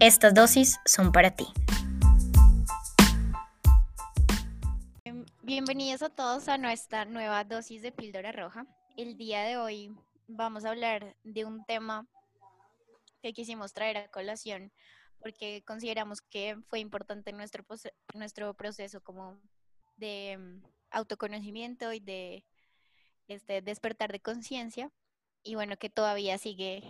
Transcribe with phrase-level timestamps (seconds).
[0.00, 1.46] estas dosis son para ti.
[5.42, 8.66] Bienvenidos a todos a nuestra nueva dosis de píldora roja.
[8.96, 9.96] El día de hoy
[10.28, 12.06] vamos a hablar de un tema
[13.22, 14.70] que quisimos traer a colación
[15.18, 17.64] porque consideramos que fue importante en nuestro,
[18.14, 19.40] nuestro proceso como
[19.96, 22.44] de mm, autoconocimiento y de
[23.28, 24.90] este, despertar de conciencia
[25.42, 26.82] y bueno, que todavía sigue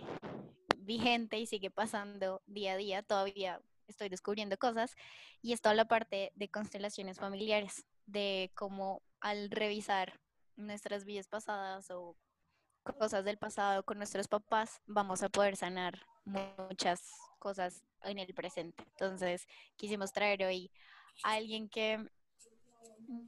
[0.87, 4.95] vigente y sigue pasando día a día, todavía estoy descubriendo cosas
[5.41, 10.19] y es toda la parte de constelaciones familiares, de cómo al revisar
[10.55, 12.15] nuestras vidas pasadas o
[12.97, 17.01] cosas del pasado con nuestros papás, vamos a poder sanar muchas
[17.37, 18.83] cosas en el presente.
[18.91, 20.71] Entonces, quisimos traer hoy
[21.23, 22.09] a alguien que,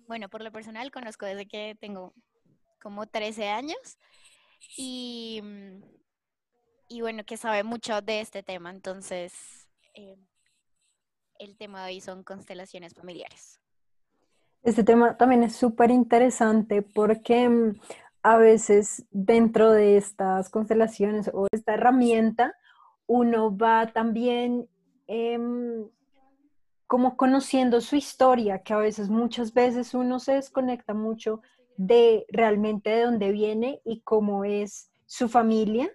[0.07, 2.13] bueno, por lo personal conozco desde que tengo
[2.81, 3.97] como 13 años
[4.77, 5.41] y
[6.89, 8.71] y bueno, que sabe mucho de este tema.
[8.71, 10.17] Entonces, eh,
[11.37, 13.61] el tema de hoy son constelaciones familiares.
[14.63, 17.79] Este tema también es súper interesante porque mm,
[18.23, 22.55] a veces dentro de estas constelaciones o esta herramienta,
[23.07, 24.67] uno va también
[25.07, 25.87] em,
[26.87, 31.41] como conociendo su historia, que a veces, muchas veces uno se desconecta mucho
[31.77, 35.89] de realmente de dónde viene y cómo es su familia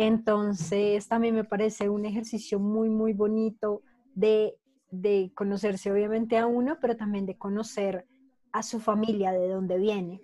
[0.00, 3.82] entonces, también me parece un ejercicio muy, muy bonito
[4.14, 4.54] de,
[5.34, 8.06] conocerse obviamente a uno, pero también de conocer
[8.52, 10.22] a su familia, de dónde viene.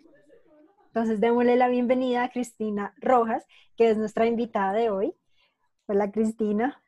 [0.86, 3.44] Entonces, démosle la bienvenida a Cristina Rojas,
[3.76, 5.12] que es nuestra invitada de hoy.
[5.86, 6.80] Hola, Cristina.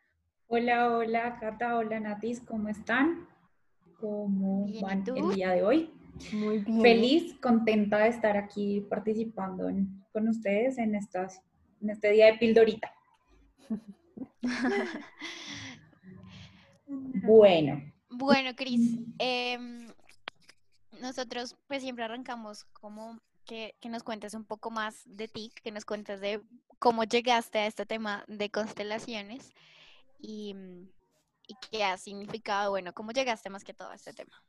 [0.47, 3.27] Hola, hola, Cata, hola, Natis, ¿cómo están?
[3.99, 5.91] ¿Cómo van el día de hoy?
[6.33, 6.83] Muy bien.
[6.83, 9.69] Feliz, contenta de estar aquí participando
[10.13, 11.43] con ustedes en estas
[11.81, 12.93] en este día de pildorita.
[16.87, 17.93] bueno.
[18.11, 19.89] Bueno, Cris, em,
[21.01, 25.85] nosotros pues siempre arrancamos como que, nos cuentes un poco más de ti, que nos
[25.85, 26.41] cuentes de
[26.79, 29.53] cómo llegaste a este tema de constelaciones
[30.19, 30.55] y,
[31.47, 34.43] y qué ha significado, bueno, cómo llegaste más que todo a este tema.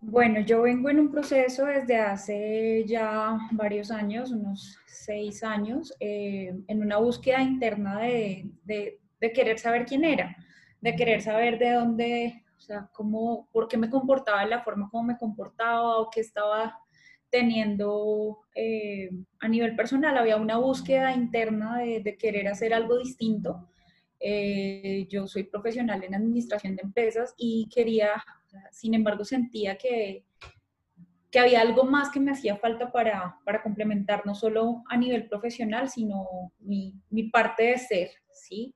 [0.00, 6.54] Bueno, yo vengo en un proceso desde hace ya varios años, unos seis años, eh,
[6.68, 8.48] en una búsqueda interna de,
[9.34, 10.36] querer saber quién era,
[10.80, 15.02] de querer saber de dónde, o sea, cómo, por qué me comportaba la forma como
[15.02, 16.78] me comportaba o qué estaba
[17.28, 19.10] teniendo eh,
[19.40, 20.16] a nivel personal.
[20.16, 23.68] Había una búsqueda interna de, querer hacer algo distinto.
[24.20, 28.22] Eh, yo soy profesional en administración de empresas y quería
[28.70, 30.24] sin embargo, sentía que,
[31.30, 35.28] que había algo más que me hacía falta para, para complementar, no solo a nivel
[35.28, 38.74] profesional, sino mi, mi parte de ser, ¿sí?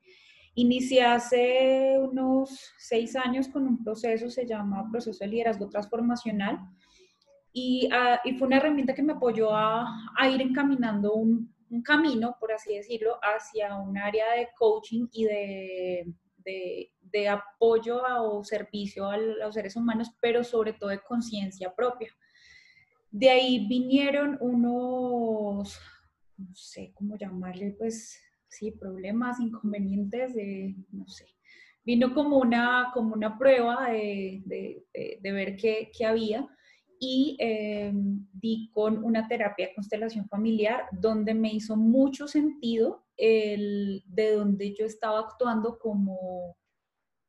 [0.54, 6.58] Inicié hace unos seis años con un proceso, se llama proceso de liderazgo transformacional,
[7.54, 11.82] y, ah, y fue una herramienta que me apoyó a, a ir encaminando un, un,
[11.82, 16.14] camino, por así decirlo, hacia un área de coaching y de,
[16.44, 22.10] de, apoyo o servicio a los seres humanos, pero sobre todo de conciencia propia.
[23.10, 25.78] De ahí vinieron unos,
[26.38, 31.26] no sé cómo llamarle, pues sí, problemas, inconvenientes, de, no sé.
[31.84, 34.84] Vino como una, como una prueba de,
[35.22, 36.48] ver qué, qué, había
[37.00, 44.02] y em, di con una terapia de constelación familiar donde me hizo mucho sentido el,
[44.06, 46.56] de donde yo estaba actuando como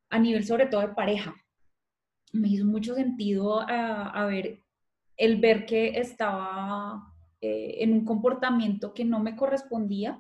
[0.09, 1.35] a nivel sobre todo de pareja.
[2.31, 4.63] Me hizo mucho sentido a, ver,
[5.17, 10.19] el ver que estaba eh, en un comportamiento que no me correspondía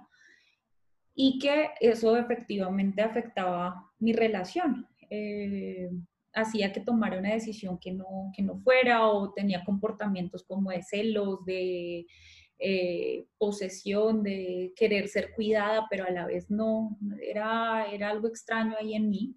[1.15, 4.87] y que eso efectivamente afectaba mi relación.
[5.09, 5.89] Eh,
[6.35, 10.83] hacía que tomara una decisión que no, que no fuera o tenía comportamientos como de
[10.83, 12.05] celos, de
[12.65, 18.75] eh, posesión, de querer ser cuidada, pero a la vez no, era, era algo extraño
[18.79, 19.35] ahí en mí.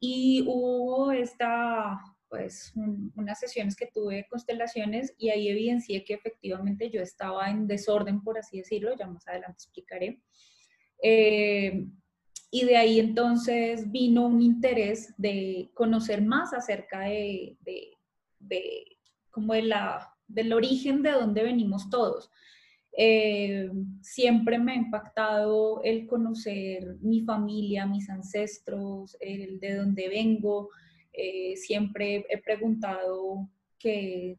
[0.00, 2.00] Y hubo esta,
[2.30, 2.72] pues,
[3.14, 8.38] unas sesiones que tuve constelaciones y ahí evidencié que efectivamente yo estaba en desorden, por
[8.38, 10.22] así decirlo, ya más adelante explicaré.
[11.02, 11.84] Eh,
[12.50, 17.58] y de ahí entonces vino un interés de conocer más acerca de,
[18.40, 18.96] de,
[19.30, 22.30] como de la, del origen de dónde venimos todos.
[23.00, 23.70] Eh,
[24.00, 30.70] siempre me ha impactado el conocer mi familia, mis ancestros, el de dónde vengo.
[31.12, 33.48] Eh, siempre he preguntado
[33.78, 34.38] que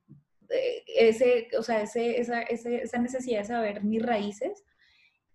[0.49, 4.65] eh, ese, o sea, ese, esa, esa, necesidad de saber mis raíces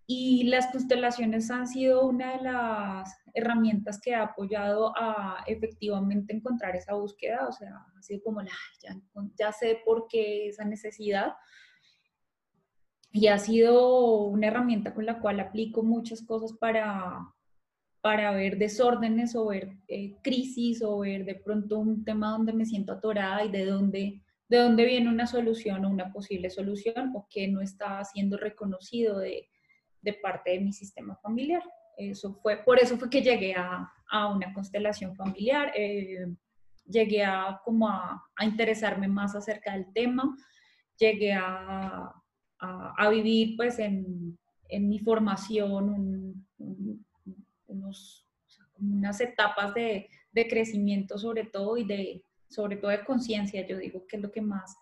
[0.06, 6.76] y las constelaciones han sido una de las herramientas que ha apoyado a efectivamente encontrar
[6.76, 8.96] esa búsqueda, o sea, sido como, la, ya,
[9.36, 11.34] ya sé por qué esa necesidad.
[13.10, 17.28] Y ha sido una herramienta con la cual aplico muchas cosas para,
[18.00, 22.66] para ver desórdenes o ver eh, crisis o ver de pronto un tema donde me
[22.66, 27.26] siento atorada y de dónde, de dónde viene una solución o una posible solución o
[27.28, 29.48] que no está siendo reconocido de,
[30.02, 31.62] de parte de mi sistema familiar.
[31.96, 36.26] Eso fue, por eso fue que llegué a, a una constelación familiar, eh,
[36.86, 40.36] llegué a, como a, a, interesarme más acerca del tema,
[40.98, 42.12] llegué a,
[42.58, 44.38] a vivir pues en,
[44.68, 46.44] en mi formación
[47.66, 48.26] unos,
[48.78, 54.06] unas etapas de, de, crecimiento sobre todo y de, sobre todo de conciencia, yo digo
[54.06, 54.76] que es lo que más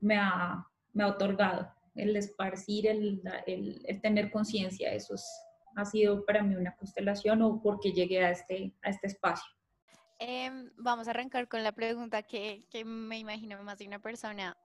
[0.00, 5.14] me ha, me ha otorgado el esparcir, el, el, tener conciencia, eso
[5.76, 9.50] ha sido para mí una constelación o porque llegué a este, a este espacio.
[10.18, 14.56] Em, vamos a arrancar con la pregunta que, que, me imagino más de una persona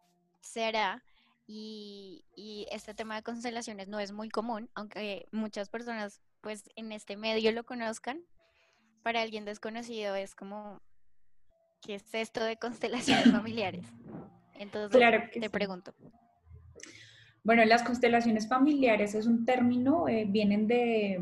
[0.42, 1.04] será,
[1.48, 6.92] y, y, este tema de constelaciones no es muy común, aunque muchas personas pues en
[6.92, 8.24] este medio lo conozcan,
[9.04, 10.82] para alguien desconocido es como,
[11.82, 13.86] ¿qué es esto de constelaciones familiares?
[14.56, 15.94] Entonces, te pregunto.
[17.46, 21.22] Bueno, las constelaciones familiares es un término, eh, vienen de,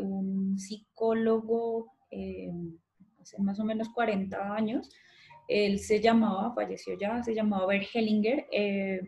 [0.00, 2.52] un psicólogo eh,
[3.20, 4.88] hace más o menos 40 años.
[5.48, 9.00] Él se llamaba, falleció ya, se llamaba Bert Hellinger, eh,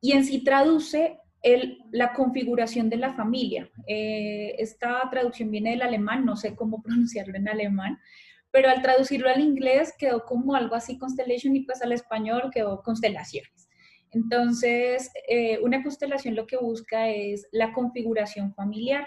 [0.00, 3.70] y en sí traduce el, la configuración de la familia.
[3.86, 7.96] esta traducción viene del alemán, no sé cómo pronunciarlo en alemán,
[8.50, 12.82] pero al traducirlo al inglés quedó como algo así constellation y pues al español quedó
[12.82, 13.69] constelaciones.
[14.12, 19.06] Entonces, eh, una constelación lo que busca es la configuración familiar.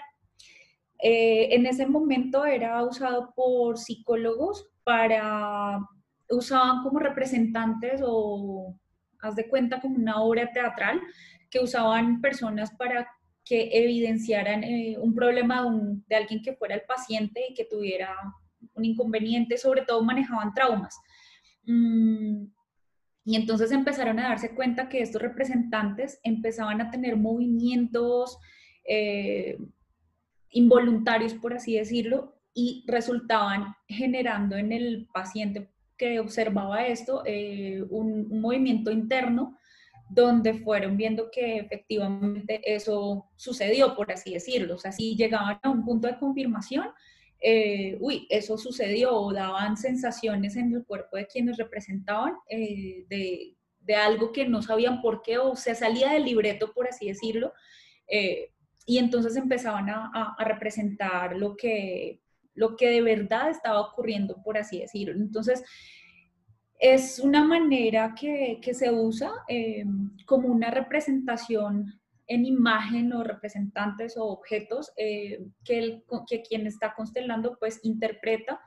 [0.98, 5.78] Eh, en ese momento era usado por psicólogos para,
[6.30, 8.74] usaban como representantes o,
[9.20, 11.00] haz de cuenta, como una obra teatral
[11.50, 13.06] que usaban personas para
[13.44, 15.66] que evidenciaran eh, un problema
[16.06, 18.16] de, alguien que fuera el paciente y que tuviera
[18.74, 20.98] un inconveniente, sobre todo manejaban traumas.
[21.66, 22.46] Mm,
[23.24, 28.38] y entonces empezaron a darse cuenta que estos representantes empezaban a tener movimientos
[28.86, 29.58] eh,
[30.50, 38.28] involuntarios, por así decirlo, y resultaban generando en el paciente que observaba esto eh, un,
[38.30, 39.58] un, movimiento interno
[40.10, 44.74] donde fueron viendo que efectivamente eso sucedió, por así decirlo.
[44.74, 46.88] O sea, si llegaban a un punto de confirmación,
[47.40, 53.54] eh, uy, eso sucedió o daban sensaciones en el cuerpo de quienes representaban eh, de,
[53.80, 57.52] de, algo que no sabían por qué o se salía del libreto, por así decirlo,
[58.08, 58.50] eh,
[58.86, 62.20] y entonces empezaban a, a, representar lo que,
[62.54, 65.14] lo que de verdad estaba ocurriendo, por así decirlo.
[65.14, 65.62] Entonces,
[66.78, 69.32] es una manera que, que se usa
[70.26, 76.94] como una representación en imagen o representantes o objetos eh, que, el, que quien está
[76.94, 78.60] constelando pues interpreta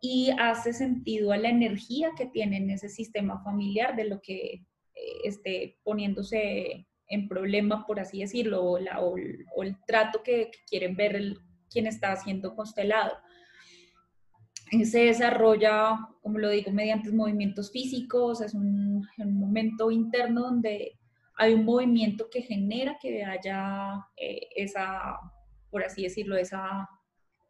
[0.00, 4.52] y hace sentido a la energía que tiene en ese sistema familiar de lo que
[4.52, 4.62] eh,
[5.24, 11.14] esté poniéndose en problema, por así decirlo, o, la, o, el trato que, quieren ver
[11.14, 11.38] el,
[11.70, 13.12] quien está siendo constelado.
[14.84, 20.95] Se desarrolla, como lo digo, mediante movimientos físicos, es un, un momento interno donde
[21.36, 25.16] hay un movimiento que genera que haya eh, esa,
[25.70, 26.88] por así decirlo, esa,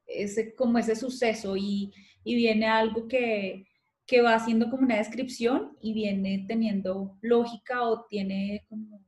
[0.06, 1.92] ese, como ese suceso y,
[2.24, 3.66] y viene algo que,
[4.06, 9.04] que, va haciendo como una descripción y viene teniendo lógica o tiene como,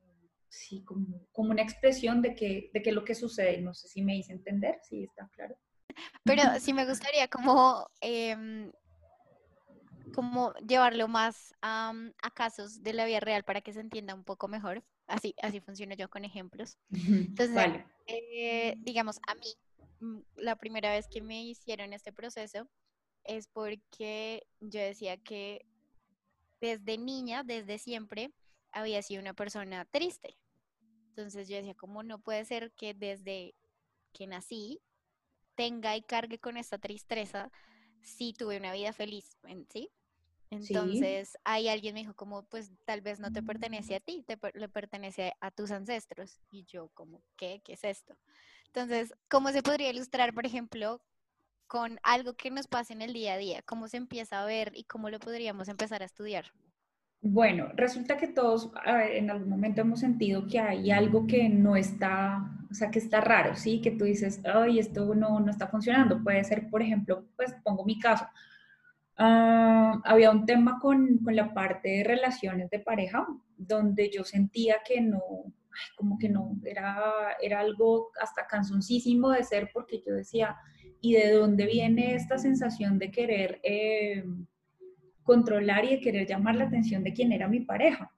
[0.48, 3.60] sí, como, como una expresión de que, de que lo que sucede.
[3.60, 5.56] No sé si me hice entender, si está claro.
[6.22, 8.70] Pero sí me gustaría como eh,
[10.14, 14.24] como llevarlo más a, a, casos de la vida real para que se entienda un
[14.24, 14.84] poco mejor.
[15.06, 16.78] Así, así funciona yo con ejemplos.
[16.90, 19.54] Entonces, eh, digamos, a mí,
[20.00, 22.68] mm, la primera vez que me hicieron este proceso
[23.24, 25.66] es porque yo decía que
[26.60, 28.32] desde niña, desde siempre,
[28.72, 30.36] había sido una persona triste.
[31.10, 33.54] Entonces yo decía, ¿cómo no puede ser que desde
[34.12, 34.80] que nací
[35.54, 37.50] tenga y cargue con esta tristeza
[38.02, 39.36] si tuve una vida feliz,
[39.70, 39.90] ¿sí?
[40.50, 44.38] Entonces, ahí alguien me dijo como, pues tal vez no te pertenece a ti, te
[44.54, 46.40] le pertenece a tus ancestros.
[46.50, 47.60] Y yo como, ¿qué?
[47.64, 48.16] ¿Qué es esto?
[48.66, 51.02] Entonces, ¿cómo se podría ilustrar, por ejemplo,
[51.66, 53.62] con algo que nos pasa en el día a día?
[53.62, 56.46] ¿Cómo se empieza a ver y cómo lo podríamos empezar a estudiar?
[57.20, 62.48] Bueno, resulta que todos en algún momento hemos sentido que hay algo que no está,
[62.70, 63.80] o sea, que está raro, ¿sí?
[63.80, 66.22] Que tú dices, ay, esto no, no está funcionando.
[66.22, 68.24] Puede ser, por ejemplo, pues pongo mi caso.
[69.18, 74.76] Ah, había un tema con, con, la parte de relaciones de pareja, donde yo sentía
[74.86, 75.20] que no,
[75.96, 80.56] como que no, era, era algo hasta canzoncísimo de ser, porque yo decía,
[81.00, 83.60] ¿y de dónde viene esta sensación de querer...
[83.62, 84.24] Eh,
[85.28, 88.10] controlar y de querer llamar la atención de quien era mi pareja.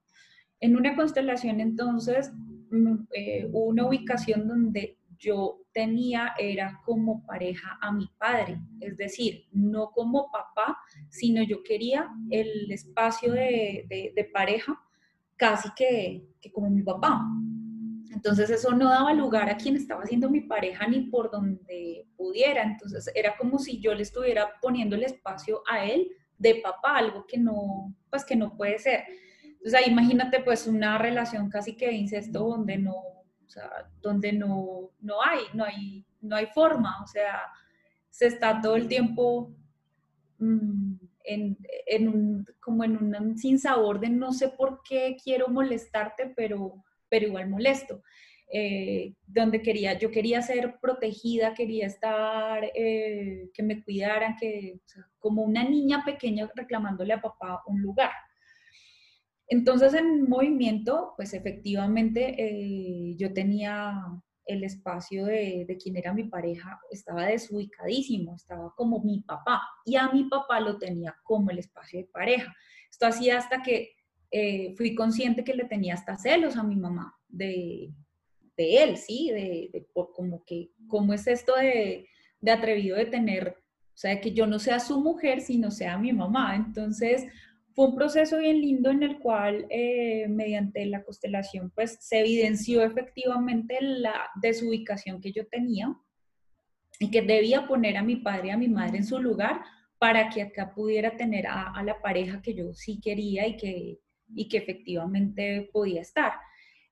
[0.61, 2.31] En una constelación entonces,
[2.71, 9.45] mm, eh, una ubicación donde yo tenía era como pareja a mi padre, es decir,
[9.53, 10.79] no como papá,
[11.11, 14.81] sino yo quería el espacio de, de, pareja
[15.37, 17.23] casi que, que, como mi papá.
[18.13, 22.63] Entonces eso no daba lugar a quien estaba siendo mi pareja ni por donde pudiera.
[22.63, 27.27] Entonces era como si yo le estuviera poniendo el espacio a él de papá, algo
[27.27, 29.05] que no, pues que no puede ser.
[29.45, 32.95] Entonces ahí imagínate pues una relación casi que incesto donde no,
[33.51, 37.43] o sea, donde no, no hay, no hay, no hay forma, o sea,
[38.09, 39.53] se está todo el tiempo
[40.39, 46.33] mm, en, en, un, como en un sinsabor de no sé por qué quiero molestarte,
[46.37, 48.05] pero, pero igual molesto.
[48.53, 54.81] Eh, donde quería, yo quería ser protegida, quería estar, eh, que me cuidaran, que,
[55.19, 58.13] como una niña pequeña reclamándole a papá un lugar.
[59.51, 64.01] Entonces en movimiento, pues efectivamente eh, yo tenía
[64.47, 69.97] el espacio de, de, quien era mi pareja, estaba desubicadísimo, estaba como mi papá y
[69.97, 72.55] a mi papá lo tenía como el espacio de pareja.
[72.91, 73.91] Esto hacía hasta que
[74.77, 77.93] fui consciente que le tenía hasta celos a mi mamá de,
[78.57, 79.31] de él, ¿sí?
[79.31, 82.07] De, como que, ¿cómo es esto de,
[82.41, 86.13] de, atrevido de tener, o sea, que yo no sea su mujer, sino sea mi
[86.13, 86.57] mamá?
[86.57, 87.27] Entonces,
[87.75, 92.83] fue un proceso bien lindo en el cual, eh, mediante la constelación, pues se evidenció
[92.83, 95.95] efectivamente la desubicación que yo tenía
[96.99, 99.63] y que debía poner a mi padre y a mi madre en su lugar
[99.99, 104.01] para que acá pudiera tener a, la pareja que yo sí quería y que,
[104.35, 106.33] y que efectivamente podía estar.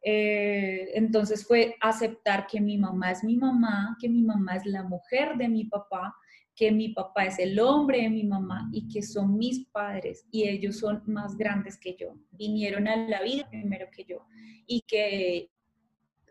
[0.02, 4.82] Eh, entonces fue aceptar que mi mamá es mi mamá, que mi mamá es la
[4.84, 6.14] mujer de mi papá,
[6.58, 10.48] que mi papá es el hombre de mi mamá y que son mis padres y
[10.48, 12.16] ellos son más grandes que yo.
[12.32, 14.26] Vinieron a la vida primero que yo
[14.66, 15.52] y que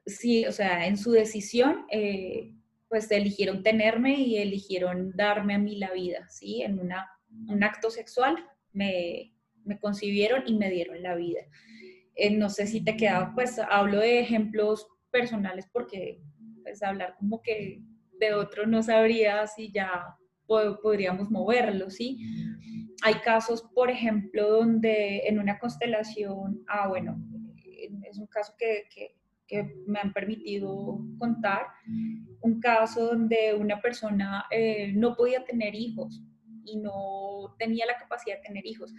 [0.06, 2.54] sí, o sea, en su decisión, eh,
[2.90, 6.62] pues eligieron tenerme y eligieron darme a mí la vida, ¿sí?
[6.62, 7.10] En una,
[7.48, 8.36] un acto sexual
[8.74, 11.40] me, me concibieron y me dieron la vida.
[12.16, 16.22] Eh, no sé si te queda, pues hablo de ejemplos personales porque
[16.64, 17.82] pues hablar como que
[18.20, 20.17] de otro no sabría si ya
[20.48, 22.20] podríamos moverlo, ¿sí?
[23.04, 27.22] Hay casos, por ejemplo, donde en una constelación, ah, bueno,
[28.10, 29.16] es un caso que, que,
[29.48, 31.68] que me han permitido contar,
[32.42, 36.22] un caso donde una persona eh, no podía tener hijos
[36.64, 38.94] y no tenía la capacidad de tener hijos.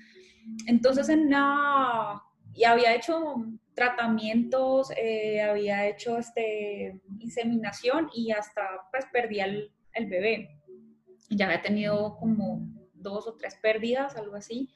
[0.67, 2.23] Entonces, en una
[2.55, 3.37] y había hecho
[3.75, 10.58] tratamientos, eh, había hecho este, inseminación y hasta pues perdí el, el bebé.
[11.31, 14.73] Ya había tenido como dos o tres pérdidas, algo así.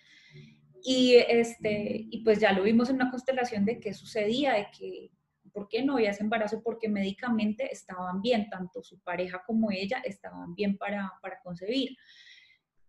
[0.84, 5.10] Y, este, y pues ya lo vimos en una constelación de qué sucedía, de que
[5.52, 10.02] por qué no había ese embarazo, porque médicamente estaban bien, tanto su pareja como ella
[10.04, 11.96] estaban bien para, para concebir.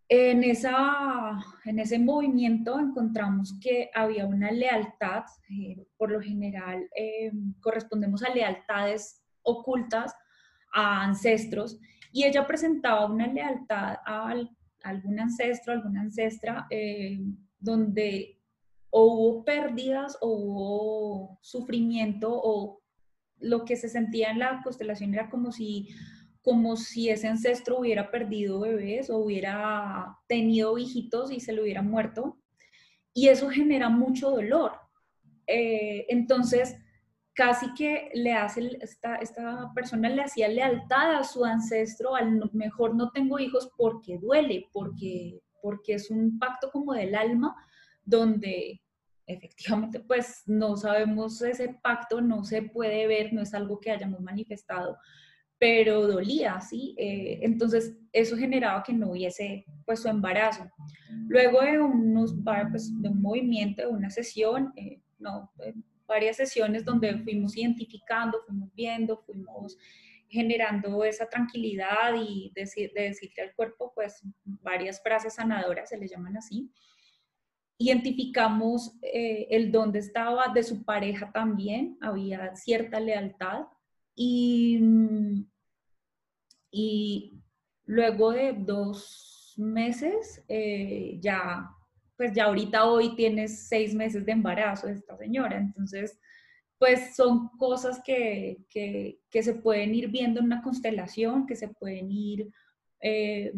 [0.10, 7.32] En, esa, en ese movimiento encontramos que había una lealtad, eh, por lo general eh,
[7.62, 10.14] correspondemos a lealtades ocultas
[10.74, 11.80] a ancestros,
[12.14, 14.34] y ella presentaba una lealtad a,
[14.84, 17.20] algún ancestro, alguna ancestra, eh,
[17.60, 18.40] donde
[18.92, 22.82] hubo pérdidas o hubo sufrimiento o
[23.40, 25.90] lo que se sentía en la constelación era como si
[26.44, 31.82] como si ese ancestro hubiera perdido bebés o hubiera tenido hijitos y se le hubiera
[31.82, 32.38] muerto.
[33.14, 34.74] Y eso genera mucho dolor.
[35.48, 36.76] Eh, entonces,
[37.34, 42.96] casi que le hace, esta, esta persona le hacía lealtad a su ancestro, al mejor
[42.96, 47.56] no tengo hijos porque duele, porque, porque es un pacto como del alma,
[48.06, 48.82] donde
[49.26, 54.22] efectivamente pues no sabemos ese pacto, no se puede ver, no es algo que hayamos
[54.22, 54.98] manifestado,
[55.58, 56.94] pero dolía, ¿sí?
[56.98, 60.70] Eh, entonces eso generaba que no hubiese pues su embarazo.
[61.30, 62.36] Luego de, unos,
[62.70, 65.52] pues, de un movimiento, de una sesión, eh, no,
[66.14, 69.78] varias sesiones donde fuimos identificando, fuimos viendo, fuimos
[70.30, 76.08] generando esa tranquilidad y decir, de decirle al cuerpo pues varias frases sanadoras, se le
[76.08, 76.72] llaman así.
[77.78, 83.66] Identificamos eh, el dónde estaba de su pareja también, había cierta lealtad
[84.16, 84.80] y
[86.74, 87.40] y
[87.86, 91.70] luego de dos meses, eh, ya,
[92.18, 95.58] pues ya ahorita hoy tienes seis meses de embarazo de esta señora.
[95.58, 96.20] Entonces,
[96.78, 98.58] pues son cosas que,
[99.32, 102.50] se pueden ir viendo en una constelación, que se pueden ir
[103.00, 103.54] eh,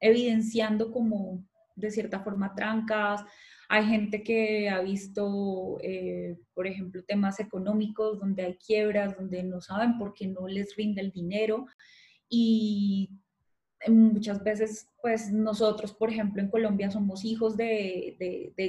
[0.00, 1.44] evidenciando como
[1.76, 3.22] de cierta forma trancas.
[3.68, 9.60] Hay gente que ha visto, eh, por ejemplo, temas económicos donde hay quiebras, donde no
[9.60, 11.66] saben por qué no les rinde el dinero
[12.28, 13.10] y
[13.88, 18.16] muchas veces, pues nosotros, por ejemplo, en Colombia somos hijos de,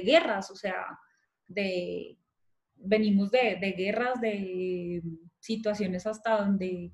[0.04, 0.98] guerras, o sea,
[1.46, 2.18] de,
[2.76, 5.02] venimos de, guerras, de
[5.38, 6.92] situaciones hasta donde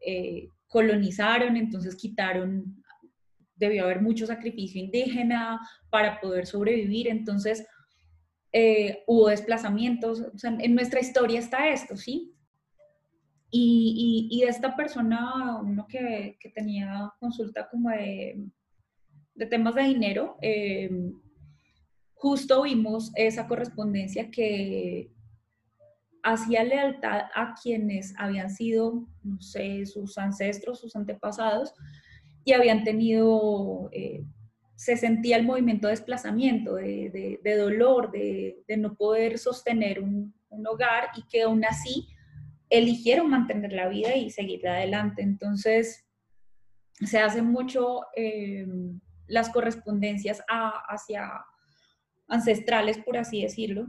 [0.00, 2.82] eh, colonizaron, entonces quitaron,
[3.56, 5.60] debió haber mucho sacrificio indígena
[5.90, 7.66] para poder sobrevivir, entonces
[8.52, 12.34] eh, hubo desplazamientos, o sea, en nuestra historia está esto, ¿sí?
[13.50, 18.46] Y, y, esta persona, uno que, tenía consulta como de,
[19.48, 20.90] temas de dinero, eh,
[22.14, 25.10] justo vimos esa correspondencia que
[26.22, 31.72] hacía lealtad a quienes habían sido, no sé, sus ancestros, sus antepasados,
[32.44, 34.24] y habían tenido, eh,
[34.74, 40.34] se sentía el movimiento de desplazamiento, de, de, dolor, de, de, no poder sostener un,
[40.50, 42.08] un hogar y que aún así
[42.70, 45.22] eligieron mantener la vida y seguir adelante.
[45.22, 46.06] Entonces,
[46.92, 48.66] se hace mucho eh,
[49.26, 51.44] las correspondencias hacia
[52.26, 53.88] ancestrales, por así decirlo,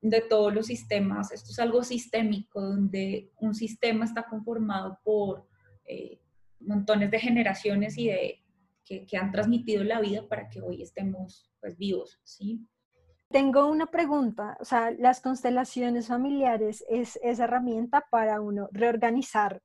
[0.00, 1.32] de todos los sistemas.
[1.32, 5.46] Esto es algo sistémico, donde un sistema está conformado por
[5.84, 6.20] eh,
[6.60, 8.44] montones de generaciones y de
[8.84, 12.66] que, que, han transmitido la vida para que hoy estemos pues, vivos, ¿sí?
[13.30, 19.60] Tengo una pregunta, o sea, las constelaciones familiares es esa herramienta para uno reorganizarse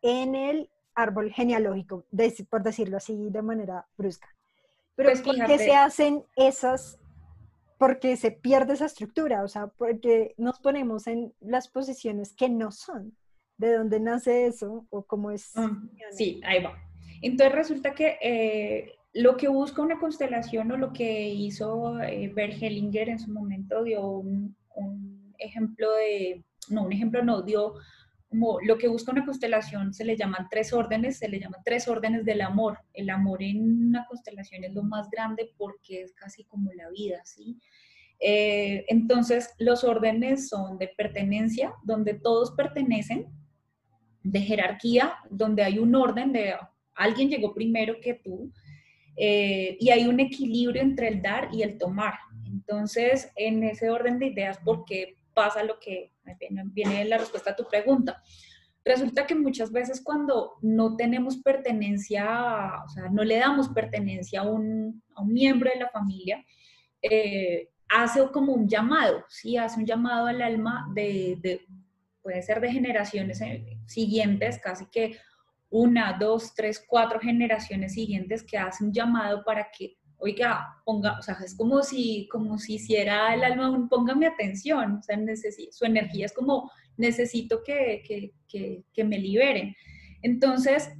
[0.00, 2.04] en el árbol genealógico,
[2.48, 4.28] por decirlo así de manera brusca.
[4.96, 6.98] Pero pues ¿por qué se hacen esas?
[7.78, 12.72] Porque se pierde esa estructura, o sea, porque nos ponemos en las posiciones que no
[12.72, 13.16] son.
[13.58, 15.52] ¿De dónde nace eso o cómo es?
[15.54, 16.76] Mm, sí, ahí va.
[17.22, 23.18] Entonces resulta que eh, lo que busca una constelación o lo que hizo eh, en
[23.18, 24.54] su momento dio un,
[25.38, 27.74] ejemplo de, no, un ejemplo no, dio
[28.30, 32.24] lo que busca una constelación se le llaman tres órdenes, se le llaman tres órdenes
[32.24, 32.78] del amor.
[32.92, 37.24] El amor en una constelación es lo más grande porque es casi como la vida,
[37.24, 37.58] ¿sí?
[38.20, 43.26] Eh, entonces, los órdenes son de pertenencia, donde todos pertenecen,
[44.22, 46.54] de jerarquía, donde hay un orden de
[46.94, 48.52] alguien llegó primero que tú,
[49.18, 52.14] eh, y hay un equilibrio entre el dar y el tomar.
[52.46, 57.50] Entonces, en ese orden de ideas, ¿por qué pasa lo que viene, viene la respuesta
[57.50, 58.22] a tu pregunta?
[58.84, 64.44] Resulta que muchas veces cuando no tenemos pertenencia, o sea, no le damos pertenencia a
[64.44, 66.44] un, a un miembro de la familia,
[67.02, 69.56] eh, hace como un llamado, ¿sí?
[69.56, 71.66] Hace un llamado al alma de, de
[72.22, 75.16] puede ser de generaciones eh, siguientes, casi que
[75.70, 81.22] una, dos, tres, cuatro generaciones siguientes que hacen un llamado para que, oiga, ponga, o
[81.22, 85.18] sea, es como si, como si hiciera el alma un póngame atención, o sea,
[85.70, 89.74] su energía es como, necesito que, que, que, que me liberen.
[90.22, 90.90] Entonces,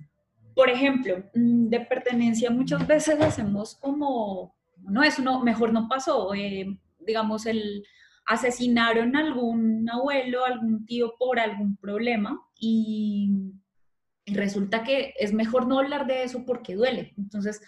[0.54, 6.35] por ejemplo, mm, de pertenencia muchas veces hacemos como, no, eso no, mejor no pasó,
[6.35, 7.85] eh, digamos, el
[8.26, 13.31] asesinaron a algún abuelo, algún tío por algún problema y
[14.35, 17.14] resulta que es mejor no hablar de eso porque duele.
[17.17, 17.61] Entonces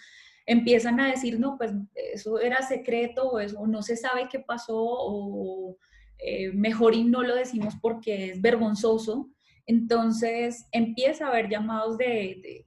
[0.45, 4.77] empiezan a decir, no, pues eso era secreto o eso no se sabe qué pasó
[4.77, 5.77] o
[6.17, 9.29] eh, mejor y no lo decimos porque es vergonzoso.
[9.65, 12.65] Entonces empieza a haber llamados de,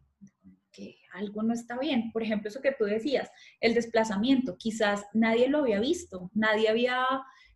[0.72, 2.10] que algo no está bien.
[2.12, 3.30] Por ejemplo, eso que tú decías,
[3.60, 4.56] el desplazamiento.
[4.58, 7.04] Quizás nadie lo había visto, nadie había...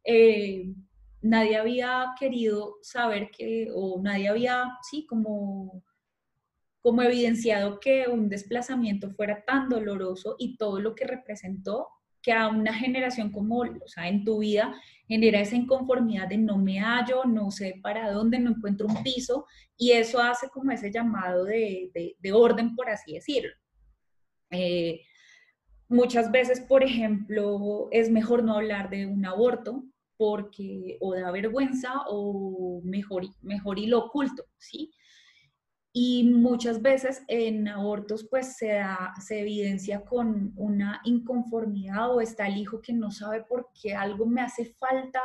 [0.05, 0.73] Eh,
[1.21, 5.83] nadie había querido saber que, o nadie había, sí, como
[6.83, 11.89] como evidenciado que un desplazamiento fuera tan doloroso y todo lo que representó
[12.23, 14.75] que a una generación como, o sea, en tu vida,
[15.07, 19.47] genera esa inconformidad de no me hallo, no sé para dónde, no encuentro un piso,
[19.77, 23.53] y eso hace como ese llamado de, orden, por así decirlo.
[24.51, 25.01] Eh,
[25.89, 29.85] muchas veces, por ejemplo, es mejor no hablar de un aborto
[30.17, 34.91] porque o da vergüenza o mejor, mejor y lo oculto, ¿sí?
[36.01, 38.81] Y muchas veces en abortos pues se,
[39.31, 44.41] evidencia con una inconformidad o está el hijo que no sabe por qué algo me
[44.41, 45.21] hace falta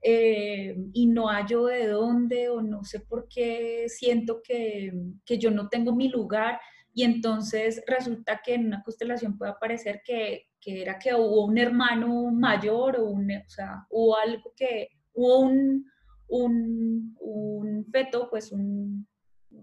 [0.00, 4.92] eh, y no hallo de dónde o no sé por qué siento que,
[5.26, 6.60] que yo no tengo mi lugar.
[6.92, 11.58] Y entonces resulta que en una constelación puede aparecer que, que era que hubo un
[11.58, 15.84] hermano mayor o, un, o sea, hubo algo que, hubo un,
[16.28, 19.08] un, un feto, pues un,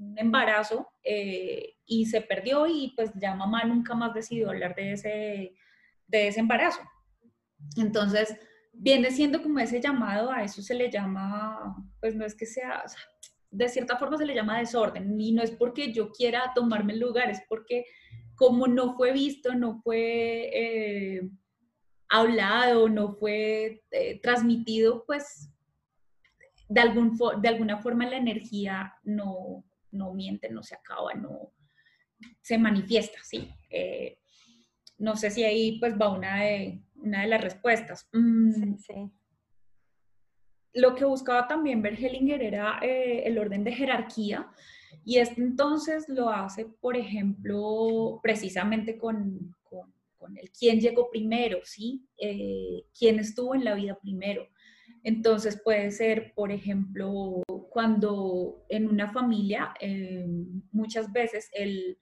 [0.02, 4.94] un embarazo eh, y se perdió y pues ya mamá nunca más decidió hablar de
[4.94, 5.56] ese,
[6.08, 6.82] de ese embarazo.
[7.78, 8.36] Entonces,
[8.74, 12.84] viene siendo como ese llamado, a eso se le llama, pues no es que sea,
[13.52, 17.00] de cierta forma se le llama desorden y no es porque yo quiera tomarme el
[17.00, 17.86] lugar, es porque
[18.36, 21.30] como no fue visto, no fue eh,
[22.10, 25.50] hablado, no fue eh, transmitido, pues
[26.68, 31.54] de, algún, de alguna forma la energía no, no miente, no se acaba, no
[32.42, 33.50] se manifiesta, ¿sí?
[33.70, 34.20] Eh,
[34.98, 38.08] no sé si ahí pues va una de, una de las respuestas.
[38.14, 39.12] Mm, sí,
[40.74, 44.52] Lo que buscaba también Bergelinger era eh, el orden de jerarquía
[45.04, 49.56] y este entonces lo hace, por ejemplo, precisamente con,
[50.36, 52.06] el quién llegó primero, ¿sí?
[52.18, 54.48] Eh, quién estuvo en la vida primero.
[55.04, 60.28] Entonces puede ser, por ejemplo, cuando en una familia eh,
[60.72, 61.98] muchas veces el,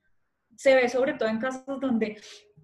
[0.56, 2.20] se ve sobre todo en casos donde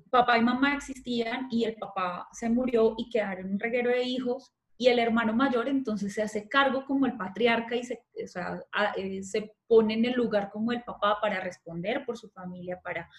[0.09, 4.53] papá y mamá existían y el papá se murió y quedaron un reguero de hijos
[4.77, 9.55] y el hermano mayor entonces se hace cargo como el patriarca y se, eh, se
[9.67, 13.09] pone en el lugar como el papá para responder por su familia, para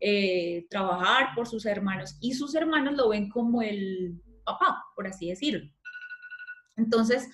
[0.00, 5.28] eh, trabajar por sus hermanos y sus hermanos lo ven como el papá, por así
[5.28, 5.70] decirlo.
[6.76, 7.28] Entonces,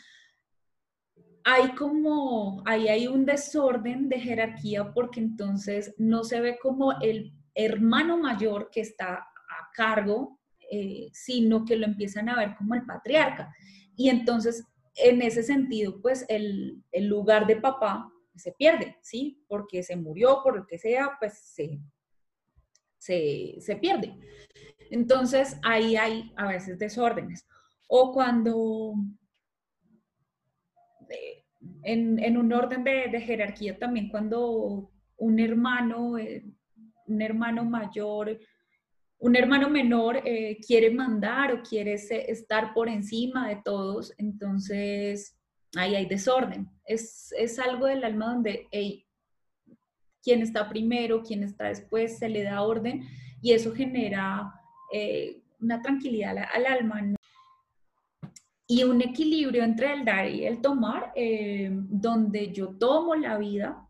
[1.44, 7.32] hay como, ahí hay un desorden de jerarquía porque entonces no se ve como el
[7.54, 10.38] hermano mayor que está a cargo,
[10.70, 13.52] eh, sino que lo empiezan a ver como el patriarca.
[13.96, 19.44] Y entonces, en ese sentido, pues el, lugar de papá se pierde, ¿sí?
[19.48, 21.80] Porque se murió, por lo que sea, pues se,
[22.98, 24.16] se, se pierde.
[24.90, 27.46] Entonces, ahí hay a veces desórdenes.
[27.88, 28.94] O cuando
[31.82, 36.44] en, un orden de, jerarquía también cuando un hermano, eh,
[37.06, 38.38] un hermano mayor,
[39.18, 45.38] un hermano menor eh, quiere mandar o quiere estar por encima de todos, entonces
[45.76, 46.68] ahí hay desorden.
[46.84, 49.06] Es, algo del alma donde hey,
[50.22, 53.06] quien está primero, quien está después, se le da orden
[53.42, 54.52] y eso genera
[54.92, 57.14] eh, una tranquilidad al alma
[58.70, 63.84] y un equilibrio entre el dar y el tomar, eh, donde yo tomo la vida,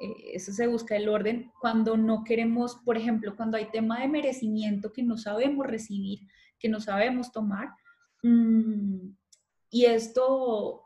[0.00, 4.08] eh, eso se busca el orden, cuando no queremos, por ejemplo, cuando hay tema de
[4.08, 6.22] merecimiento que no sabemos recibir,
[6.58, 7.68] que no sabemos tomar,
[8.24, 9.10] mm,
[9.70, 10.82] y esto,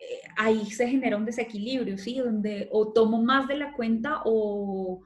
[0.00, 2.18] eh, ahí se genera un desequilibrio, ¿sí?
[2.18, 5.04] Donde o tomo más de la cuenta o,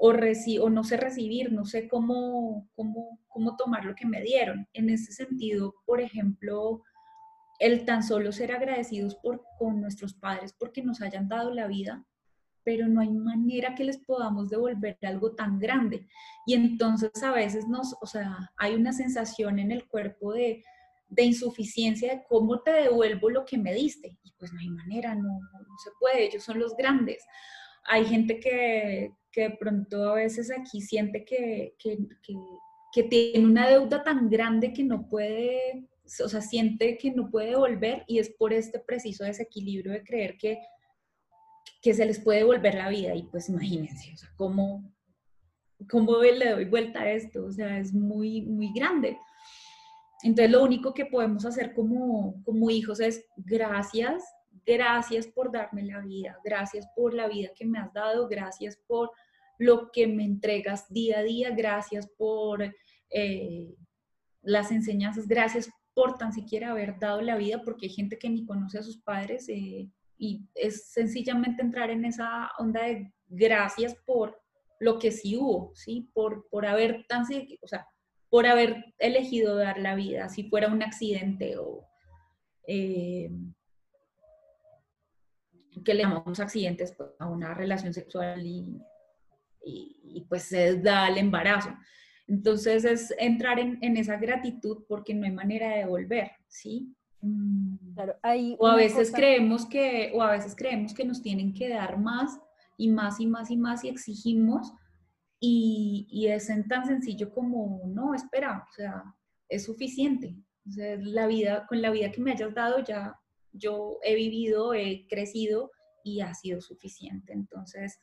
[0.00, 4.66] o, o no sé recibir, no sé cómo, cómo, cómo tomar lo que me dieron.
[4.72, 6.84] En ese sentido, por ejemplo,
[7.58, 12.04] el tan solo ser agradecidos por, con nuestros padres porque nos hayan dado la vida,
[12.64, 16.06] pero no hay manera que les podamos devolver algo tan grande.
[16.46, 20.62] Y entonces a veces nos, o sea, hay una sensación en el cuerpo de,
[21.08, 24.18] de insuficiencia de cómo te devuelvo lo que me diste.
[24.22, 25.40] Y pues no hay manera, no,
[25.82, 27.24] se puede, ellos son los grandes.
[27.84, 32.34] Hay gente que, que de pronto a veces aquí siente que, que, que,
[32.92, 35.88] que tiene una deuda tan grande que no puede
[36.24, 40.36] o sea, siente que no puede volver y es por este preciso desequilibrio de creer
[40.38, 40.58] que,
[41.82, 43.14] que se les puede volver la vida.
[43.14, 44.92] Y pues imagínense, ¿cómo,
[45.90, 47.44] cómo le doy vuelta a esto?
[47.44, 49.18] O sea, es muy, muy grande.
[50.22, 54.24] Entonces, lo único que podemos hacer como, como hijos es gracias,
[54.66, 59.10] gracias por darme la vida, gracias por la vida que me has dado, gracias por
[59.58, 62.62] lo que me entregas día a día, gracias por
[63.10, 63.74] eh,
[64.42, 68.46] las enseñanzas, gracias por tan siquiera haber dado la vida, porque hay gente que ni
[68.46, 74.40] conoce a sus padres eh, y es sencillamente entrar en esa onda de gracias por
[74.78, 76.08] lo que sí hubo, ¿sí?
[76.14, 77.24] Por, por haber tan,
[77.60, 77.84] o sea,
[78.30, 81.84] por haber elegido dar la vida, si fuera un accidente o
[82.68, 83.32] eh,
[85.84, 88.80] que le llamamos accidentes pues, a una relación sexual y,
[89.64, 91.70] y, pues se da el embarazo.
[92.28, 96.94] Entonces es entrar en, en, esa gratitud porque no hay manera de volver, ¿sí?
[97.22, 97.94] Mm.
[97.94, 101.68] Claro, hay o a veces creemos que, o a veces creemos que nos tienen que
[101.70, 102.38] dar más
[102.76, 104.72] y más y más y más y exigimos
[105.40, 109.02] y, y es tan sencillo como, no, espera, o sea,
[109.48, 110.36] es suficiente.
[110.68, 113.18] O sea, la vida, con la vida que me hayas dado ya
[113.52, 115.70] yo he vivido, he crecido
[116.04, 117.32] y ha sido suficiente.
[117.32, 117.98] Entonces,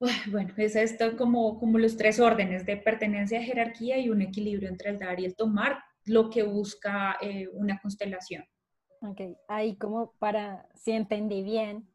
[0.30, 4.90] bueno, es esto como, como los tres órdenes de pertenencia, jerarquía y un equilibrio entre
[4.90, 8.44] el dar y el tomar, lo que busca eh, una constelación.
[9.00, 11.88] Ok, ahí como para, si entendí bien,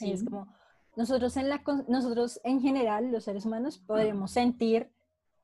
[0.00, 0.48] es como
[0.96, 4.90] nosotros en, la, nosotros en general, los seres humanos, podemos sentir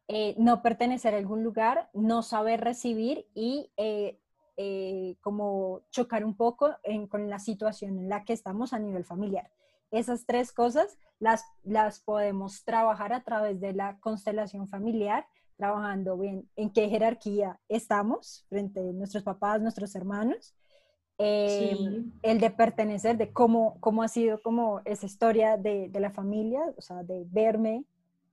[0.09, 4.21] eh, no pertenecer a algún lugar, no saber recibir y eh,
[4.57, 6.77] eh, como chocar un poco
[7.09, 9.51] con la situación en la que estamos a nivel familiar.
[9.91, 15.27] Esas tres cosas las, las podemos trabajar a través de la constelación familiar,
[15.57, 20.55] trabajando bien en qué jerarquía estamos frente a nuestros papás, nuestros hermanos,
[21.19, 26.11] em, el de pertenecer, de cómo, cómo ha sido como esa historia de, de la
[26.11, 27.85] familia, o sea, de verme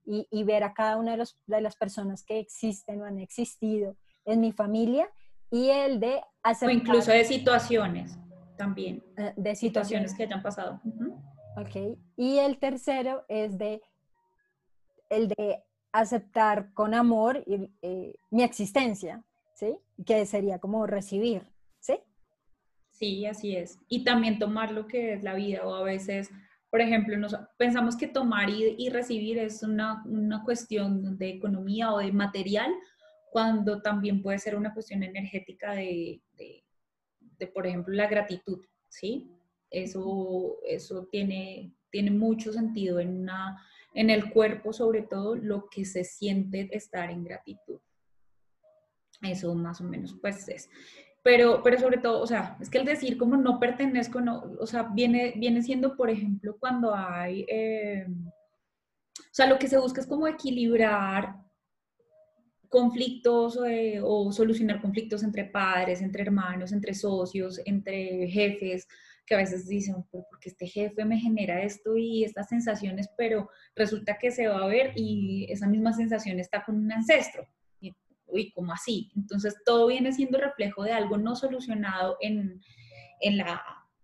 [0.04, 3.18] y, y, ver a cada una de, los, de las personas que existen o han
[3.18, 5.08] existido en mi familia
[5.50, 6.68] y el de hacer...
[6.68, 8.18] O incluso de situaciones
[8.56, 9.02] también.
[9.16, 10.80] Eh, de situaciones, que hayan pasado.
[11.56, 11.98] Ok.
[12.16, 13.82] Y el tercero es de
[15.10, 15.62] el de
[15.92, 19.76] aceptar con amor eh, mi existencia, ¿sí?
[20.04, 21.42] Que sería como recibir,
[21.78, 21.94] ¿sí?
[22.90, 23.78] Sí, así es.
[23.88, 26.30] Y también tomar lo que es la vida o a veces,
[26.70, 31.98] por ejemplo, nos, pensamos que tomar y, recibir es una, una, cuestión de economía o
[31.98, 32.72] de material,
[33.30, 39.30] cuando también puede ser una cuestión energética de, de, por ejemplo, la gratitud, ¿sí?
[39.82, 43.60] Eso, eso tiene, tiene mucho sentido en, una,
[43.92, 47.80] en el cuerpo, sobre todo, lo que se siente estar en gratitud.
[49.22, 50.68] Eso más o menos, pues es.
[51.22, 54.66] Pero, pero sobre todo, o sea, es que el decir como no pertenezco, no, o
[54.66, 60.02] sea, viene, viene siendo, por ejemplo, cuando hay, eh, o sea, lo que se busca
[60.02, 61.36] es como equilibrar
[62.68, 68.86] conflictos eh, o solucionar conflictos entre padres, entre hermanos, entre socios, entre jefes,
[69.26, 74.18] que a veces dicen, porque este jefe me genera esto y estas sensaciones, pero resulta
[74.18, 77.46] que se va a ver y esa misma sensación está con un ancestro.
[77.80, 77.94] Y,
[78.26, 79.10] uy, ¿cómo así?
[79.16, 82.60] Entonces todo viene siendo reflejo de algo no solucionado en,
[83.20, 83.62] en, la,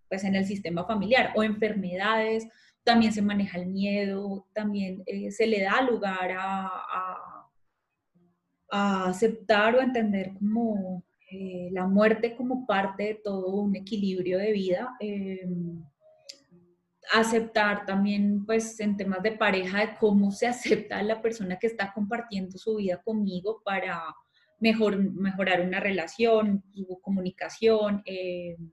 [0.09, 2.47] pues en el sistema familiar o enfermedades.
[2.83, 7.41] También se maneja el miedo, también eh, se le da lugar a
[8.71, 14.53] a aceptar o entender como eh, la muerte como parte de todo un equilibrio de
[14.53, 14.97] vida.
[15.01, 15.83] Em,
[17.12, 21.66] aceptar también, pues, en temas de pareja, de cómo se acepta a la persona que
[21.66, 24.03] está compartiendo su vida conmigo para
[24.61, 28.03] mejor, mejorar una relación, su comunicación.
[28.05, 28.73] Em,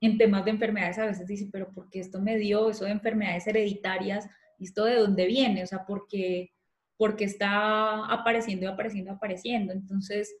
[0.00, 2.70] en temas de enfermedades a veces dicen, pero ¿por qué esto me dio?
[2.70, 5.62] Eso de enfermedades hereditarias, ¿esto de dónde viene?
[5.62, 6.50] O sea, porque
[7.02, 9.72] porque está apareciendo y apareciendo y apareciendo.
[9.72, 10.36] Entonces,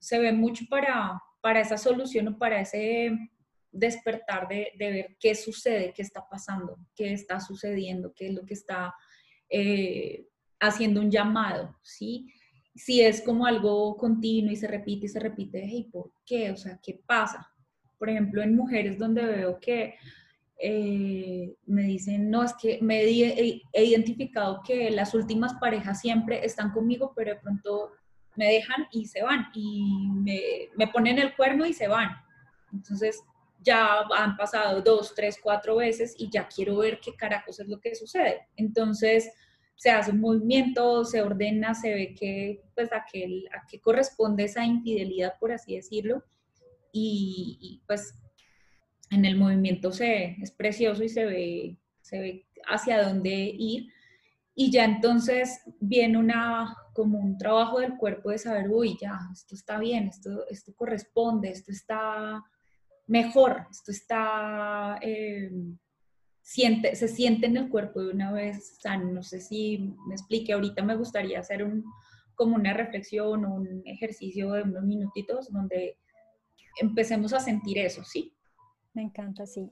[0.00, 3.16] se ve mucho para, para esa solución o para ese
[3.70, 8.44] despertar de, de, ver qué sucede, qué está pasando, qué está sucediendo, qué es lo
[8.44, 8.94] que está
[9.48, 10.26] eh,
[10.60, 12.32] haciendo un llamado, ¿sí?
[12.74, 16.50] Si es como algo continuo y se repite y se repite, ¿y por qué?
[16.50, 17.46] O sea, ¿qué pasa?
[17.98, 19.94] Por ejemplo, en mujeres donde veo que
[20.58, 26.72] eh, me dicen, no, es que me he, identificado que las últimas parejas siempre están
[26.72, 27.92] conmigo, pero de pronto
[28.36, 30.40] me dejan y se van y me,
[30.76, 32.10] me ponen el cuerno y se van.
[32.72, 33.22] Entonces
[33.60, 37.80] ya han pasado dos, tres, cuatro veces y ya quiero ver qué carajos es lo
[37.80, 38.48] que sucede.
[38.56, 39.32] Entonces
[39.76, 44.44] se hace un movimiento, se ordena, se ve que, pues, a qué, a qué corresponde
[44.44, 46.24] esa infidelidad, por así decirlo.
[46.92, 48.14] Y, y pues
[49.10, 53.88] en el movimiento se, es precioso y se ve, se ve hacia dónde ir.
[54.54, 59.54] Y ya entonces viene una, como un trabajo del cuerpo de saber, uy, ya, esto
[59.54, 62.42] está bien, esto, esto corresponde, esto está
[63.06, 65.50] mejor, esto está, eh,
[66.40, 69.12] siente, se siente en el cuerpo de una vez sano.
[69.12, 71.84] No sé si me explique, ahorita me gustaría hacer un,
[72.34, 75.98] como una reflexión o un ejercicio de unos minutitos donde
[76.80, 78.34] empecemos a sentir eso, ¿sí?
[78.92, 79.70] Me encanta, sí.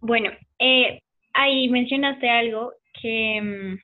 [0.00, 1.00] Bueno, eh,
[1.38, 3.78] ahí mencionaste algo que, mm,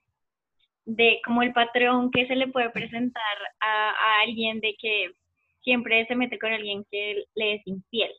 [0.87, 5.13] de como el patrón que se le puede presentar a, a alguien de que
[5.63, 8.11] siempre se mete con alguien que le es infiel.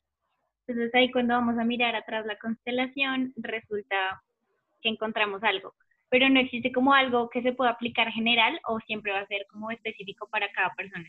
[0.68, 4.22] Entonces ahí cuando vamos a mirar atrás la constelación, resulta
[4.82, 5.74] que encontramos algo.
[6.10, 9.46] Pero no existe como algo que se pueda aplicar general o siempre va a ser
[9.52, 11.08] como específico para cada persona.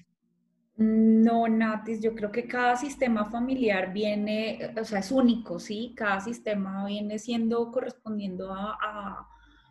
[0.78, 5.94] No, Natis, yo creo que cada sistema familiar viene, o sea, es único, ¿sí?
[5.96, 9.26] Cada sistema viene siendo correspondiendo a,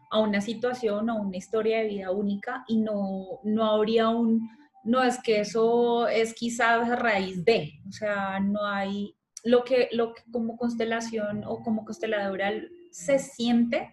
[0.09, 4.49] a, una situación o una historia de vida única y no, no habría un,
[4.83, 9.13] no es que eso es quizás a raíz de, o sea, no hay,
[9.43, 12.51] lo que, lo que como constelación o como consteladora
[12.89, 13.91] se siente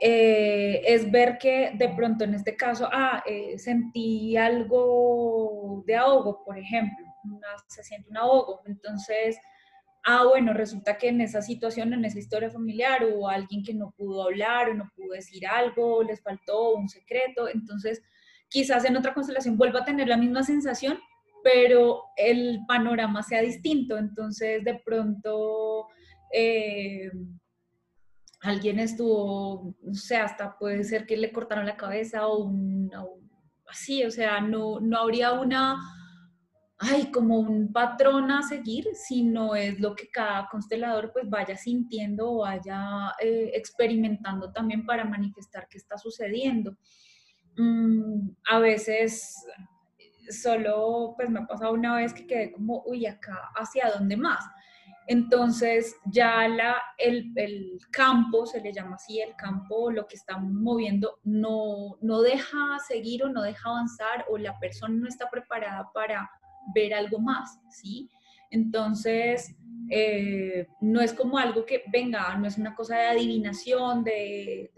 [0.00, 6.44] eh, es ver que de pronto en este caso, ah, eh, sentí algo de ahogo,
[6.44, 7.04] por ejemplo,
[7.66, 9.38] se siente un ahogo, entonces,
[10.04, 13.92] ah, bueno, resulta que en esa situación, en esa historia familiar, hubo alguien que no
[13.96, 18.00] pudo hablar o no pudo decir algo, les faltó un secreto, entonces
[18.48, 20.98] quizás en otra constelación vuelva a tener la misma sensación,
[21.42, 25.88] pero el panorama sea distinto, entonces de pronto...
[26.32, 27.10] Eh,
[28.40, 32.52] alguien estuvo, no sé, hasta puede ser que le cortaron la cabeza o,
[33.68, 35.76] así, o sea, no, no habría una,
[36.78, 42.30] ay, como un patrón a seguir, sino es lo que cada constelador pues vaya sintiendo
[42.30, 46.76] o vaya eh, experimentando también para manifestar qué está sucediendo.
[47.56, 49.34] Mm, a veces
[50.30, 54.44] solo, pues me ha pasado una vez que quedé como, uy, acá, ¿hacia dónde más?
[55.10, 57.32] Entonces ya la, el,
[57.90, 63.24] campo, se le llama así, el campo, lo que está moviendo, no, no deja seguir
[63.24, 66.30] o no deja avanzar o la persona no está preparada para
[66.74, 68.10] ver algo más, ¿sí?
[68.50, 69.56] Entonces,
[69.90, 74.70] eh, no es como algo que venga, no es una cosa de adivinación, de,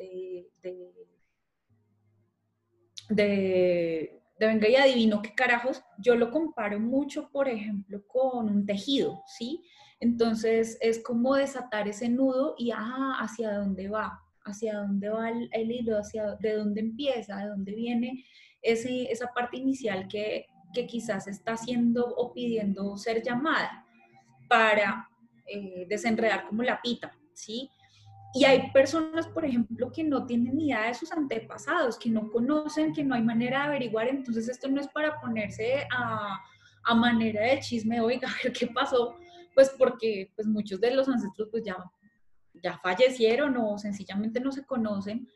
[3.09, 5.83] de venga y adivino qué carajos.
[5.99, 9.65] Yo lo comparo mucho, por ejemplo, con un tejido, ¿sí?
[10.01, 15.71] Entonces es como desatar ese nudo y ah, hacia dónde va, hacia dónde va el,
[15.71, 18.25] hilo, hacia de dónde empieza, de dónde viene
[18.63, 23.85] ese, esa parte inicial que, que quizás está haciendo o pidiendo ser llamada
[24.49, 25.09] para
[25.47, 27.71] eh, desenredar como la pita, ¿sí?
[28.33, 32.31] Y hay personas, por ejemplo, que no tienen ni idea de sus antepasados, que no
[32.31, 36.39] conocen, que no hay manera de averiguar, entonces esto no es para ponerse a,
[36.85, 39.17] a manera de chisme, oiga, a ver qué pasó,
[39.61, 41.77] pues porque pues muchos de los ancestros pues ya,
[42.63, 45.29] ya fallecieron o sencillamente no se conocen,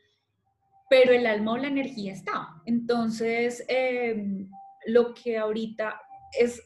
[0.89, 2.59] pero el alma o la energía está.
[2.65, 4.49] Entonces, em,
[4.87, 6.01] lo que ahorita
[6.39, 6.59] es,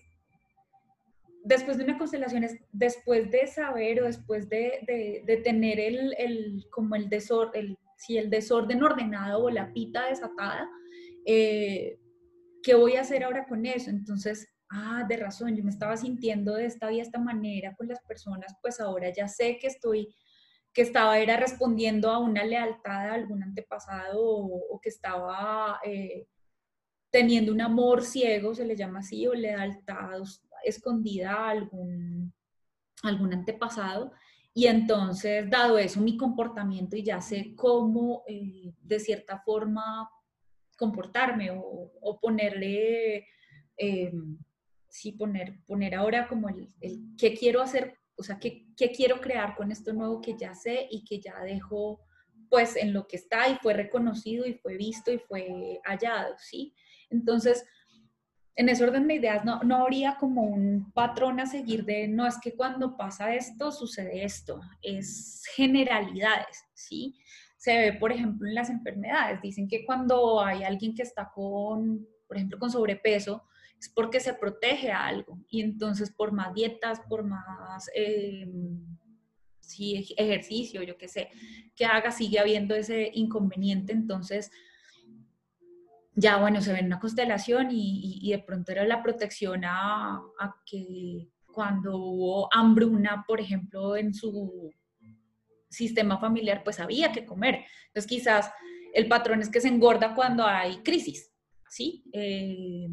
[1.43, 6.65] después de una constelación, es después de saber o después de, de, tener el, el,
[6.71, 10.69] como el desorden, si el desorden ordenado o la pita desatada,
[11.25, 11.99] eh,
[12.63, 13.89] ¿qué voy a hacer ahora con eso?
[13.89, 18.01] Entonces, ah, de razón, yo me estaba sintiendo de esta y esta manera con las
[18.01, 20.15] personas, pues ahora ya sé que estoy,
[20.73, 26.27] que estaba era respondiendo a una lealtad a algún antepasado o, que estaba eh,
[27.11, 30.21] teniendo un amor ciego, se le llama así, o lealtad
[30.63, 32.33] escondida a algún,
[33.03, 34.11] algún antepasado.
[34.53, 40.09] Y entonces, dado eso, mi comportamiento y ya sé cómo, eh, de cierta forma,
[40.77, 43.27] comportarme o, ponerle
[43.77, 44.11] eh,
[44.89, 49.21] sí poner, poner ahora como el, el qué quiero hacer, o sea, qué, qué quiero
[49.21, 52.01] crear con esto nuevo que ya sé y que ya dejo
[52.49, 56.73] pues en lo que está y fue reconocido y fue visto y fue hallado, ¿sí?
[57.09, 57.65] Entonces,
[58.55, 62.27] en ese orden de ideas no, no habría como un patrón a seguir de, no,
[62.27, 67.15] es que cuando pasa esto, sucede esto, es generalidades, ¿sí?
[67.57, 72.05] Se ve, por ejemplo, en las enfermedades, dicen que cuando hay alguien que está con,
[72.27, 73.43] por ejemplo, con sobrepeso,
[73.79, 75.39] es porque se protege a algo.
[75.49, 78.47] Y entonces por más dietas, por más eh,
[80.17, 81.29] ejercicio, yo qué sé,
[81.75, 83.93] que haga, sigue habiendo ese inconveniente.
[83.93, 84.51] Entonces,
[86.13, 90.21] ya bueno, se ve una constelación y, de pronto era la protección a,
[90.65, 94.71] que cuando hubo hambruna, por ejemplo, en su
[95.69, 97.65] sistema familiar, pues había que comer.
[97.87, 98.51] Entonces quizás
[98.93, 101.31] el patrón es que se engorda cuando hay crisis,
[101.69, 102.03] ¿sí?
[102.11, 102.87] Eh,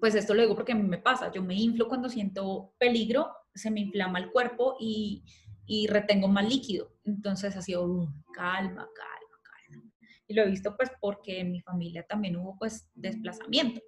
[0.00, 3.30] pues esto lo digo porque a mí me pasa, yo me inflo cuando siento peligro,
[3.54, 5.24] se me inflama el cuerpo y,
[5.66, 6.94] y retengo más líquido.
[7.04, 7.86] Entonces ha sido
[8.32, 9.92] calma, calma, calma.
[10.26, 13.80] Y lo he visto pues porque en mi familia también hubo pues desplazamiento.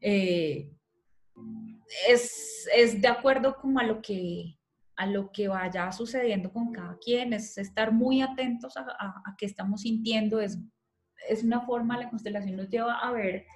[0.00, 0.70] Eh,
[2.08, 4.56] es, es, de acuerdo como a lo que
[4.96, 9.46] a lo que vaya sucediendo con cada quien, es estar muy atentos a, a, qué
[9.46, 10.58] estamos sintiendo, es,
[11.26, 13.46] es una forma, la constelación nos lleva a ver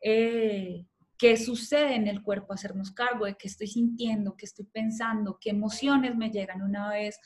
[0.00, 0.86] eh,
[1.22, 5.50] qué sucede en el cuerpo, hacernos cargo de qué estoy sintiendo, qué estoy pensando, qué
[5.50, 7.20] emociones me llegan una vez.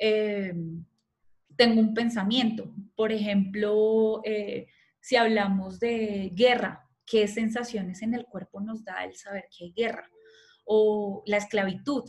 [0.00, 0.52] Eh,
[1.54, 4.66] tengo un pensamiento, por ejemplo, eh,
[4.98, 9.72] si hablamos de guerra, qué sensaciones en el cuerpo nos da el saber que hay
[9.72, 10.10] guerra,
[10.64, 12.02] o la esclavitud,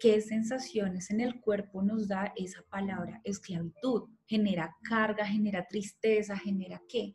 [0.00, 4.08] qué sensaciones en el cuerpo nos da esa palabra esclavitud.
[4.24, 7.12] Genera carga, genera tristeza, genera qué.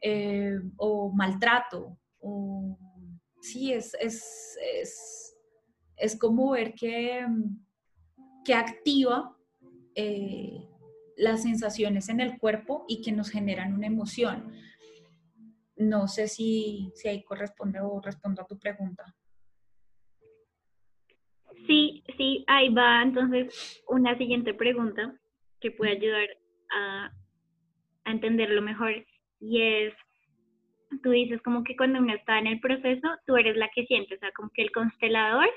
[0.00, 1.98] Eh, o maltrato.
[2.18, 2.78] O,
[3.52, 5.36] sí, es, es, es,
[5.96, 7.26] es como ver que,
[8.44, 9.36] que activa
[9.94, 10.68] eh,
[11.16, 14.52] las sensaciones en el cuerpo y que nos generan una emoción.
[15.76, 19.14] No sé si, si ahí corresponde o respondo a tu pregunta.
[21.66, 25.18] Sí, sí, ahí va entonces una siguiente pregunta
[25.60, 26.28] que puede ayudar
[26.70, 27.12] a,
[28.04, 29.04] entenderlo mejor
[29.40, 29.94] y es,
[31.02, 34.14] tú dices como que cuando uno está en el proceso, tú eres la que siente,
[34.14, 35.48] o sea, como que el constelador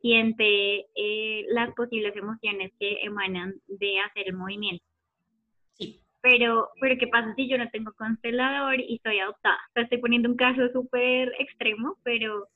[0.00, 4.84] siente eh, las posibles emociones que emanan de hacer el movimiento.
[5.74, 6.00] Sí.
[6.22, 9.58] Pero, pero ¿qué pasa si yo no tengo constelador y soy adoptada?
[9.70, 12.48] O sea, estoy poniendo un caso súper extremo, pero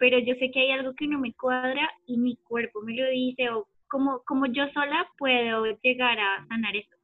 [0.00, 3.08] pero yo sé que hay algo que no me cuadra y mi cuerpo me lo
[3.10, 6.96] dice o como, como yo sola puedo llegar a sanar eso.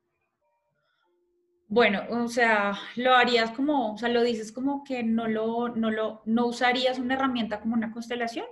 [1.69, 5.91] Bueno, o sea, lo harías como, o sea, lo dices como que no lo, no
[5.91, 8.47] lo, no usarías una herramienta como una constelación.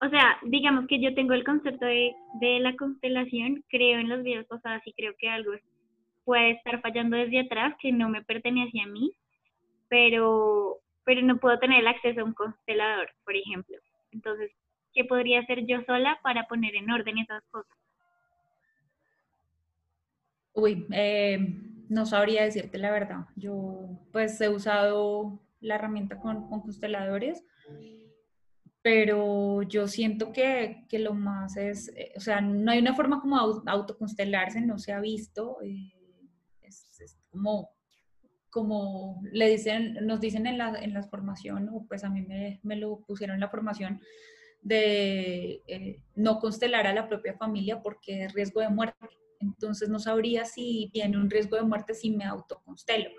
[0.00, 2.14] O sea, digamos que yo tengo el concepto de,
[2.60, 5.52] la constelación, creo en los videos pasados y creo que algo
[6.24, 9.12] puede estar fallando desde atrás que no me pertenece a mí,
[9.88, 13.76] pero, pero no puedo tener el acceso a un constelador, por ejemplo.
[14.12, 14.50] Entonces,
[14.94, 17.81] ¿qué podría hacer yo sola para poner en orden esas cosas?
[20.54, 21.38] Uy, eh,
[21.88, 23.26] no sabría decirte la verdad.
[23.36, 27.44] Yo pues he usado la herramienta con, consteladores,
[28.82, 33.38] pero yo siento que, lo más es, eh, o sea, no hay una forma como
[33.38, 35.58] autoconstelarse, no se ha visto.
[35.62, 35.92] Eh,
[36.62, 37.70] es como
[38.50, 42.60] como le dicen, nos dicen en la, en la formación, o pues a mí me,
[42.62, 44.02] me lo pusieron en la formación,
[44.60, 45.62] de
[46.14, 49.08] no constelar a la propia familia porque es riesgo de muerte.
[49.42, 53.10] Entonces no sabría si tiene un riesgo de muerte si me autoconstelo.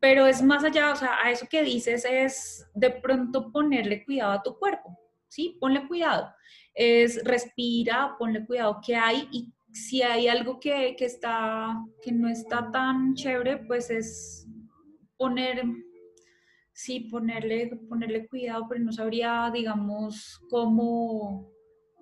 [0.00, 4.32] Pero es más allá, o sea, a eso que dices es de pronto ponerle cuidado
[4.32, 5.56] a tu cuerpo, ¿sí?
[5.60, 6.32] Ponle cuidado.
[6.74, 12.28] Es respira, ponle cuidado que hay y si hay algo que, que, está, que no
[12.28, 14.46] está tan chévere, pues es
[15.16, 15.62] poner,
[16.72, 21.50] sí, ponerle, ponerle cuidado, pero no sabría, digamos, cómo,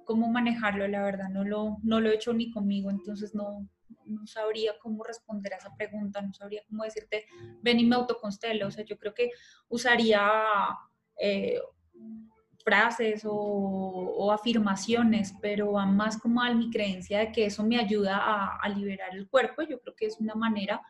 [0.04, 3.68] cómo manejarlo, la verdad, no lo, no lo he hecho ni conmigo, entonces no,
[4.06, 7.26] no sabría cómo responder a esa pregunta, no sabría cómo decirte,
[7.62, 9.30] ven y me autoconstelo, o sea, yo creo que
[9.68, 10.20] usaría...
[11.16, 11.58] Eh,
[12.64, 18.18] frases o, afirmaciones, pero va más como a mi creencia de que eso me ayuda
[18.60, 19.62] a, liberar el cuerpo.
[19.62, 20.80] Yo creo que es una manera,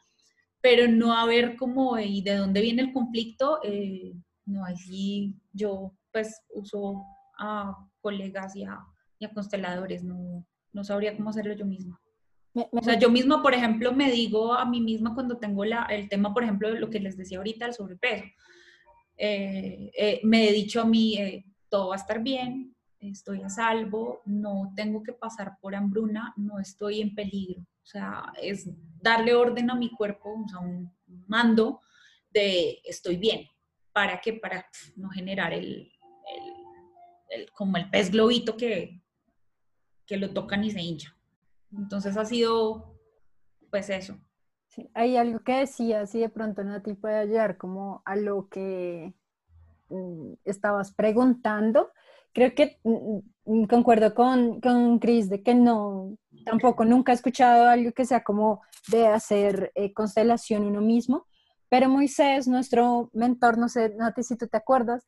[0.61, 3.59] pero no a ver cómo y de dónde viene el conflicto.
[3.65, 4.15] Eh,
[4.47, 7.03] no, así yo pues uso
[7.39, 8.79] a colegas y a,
[9.33, 12.01] consteladores, no, no sabría cómo hacerlo yo misma.
[12.71, 16.09] O sea, yo misma, por ejemplo, me digo a mí misma cuando tengo la, el
[16.09, 18.25] tema, por ejemplo, de lo que les decía ahorita, el sobrepeso.
[19.17, 24.23] Eh, eh, me he dicho a mí, todo va a estar bien, estoy a salvo,
[24.25, 27.61] no tengo que pasar por hambruna, no estoy en peligro.
[27.63, 28.69] O sea, es
[29.01, 30.93] darle orden a mi cuerpo, o sea, un
[31.27, 31.81] mando
[32.31, 33.47] de estoy bien.
[33.93, 34.33] ¿Para qué?
[34.33, 34.67] Para
[34.97, 35.93] no generar el,
[37.53, 39.04] como el pez globito que,
[40.07, 41.17] que lo tocan y se hincha.
[41.73, 42.99] Entonces ha sido,
[43.71, 44.19] pues eso.
[44.69, 48.49] Sí, hay algo que decía, si de pronto no te puede ayudar como a lo
[48.49, 49.15] que
[49.89, 51.91] Mm, estabas preguntando.
[52.33, 57.69] Creo que mm, mm, concuerdo con, con Chris de que no, tampoco nunca he escuchado
[57.69, 61.27] algo que sea como de hacer eh, constelación uno mismo,
[61.69, 65.05] pero Moisés, nuestro mentor, no sé, sé si tú te acuerdas,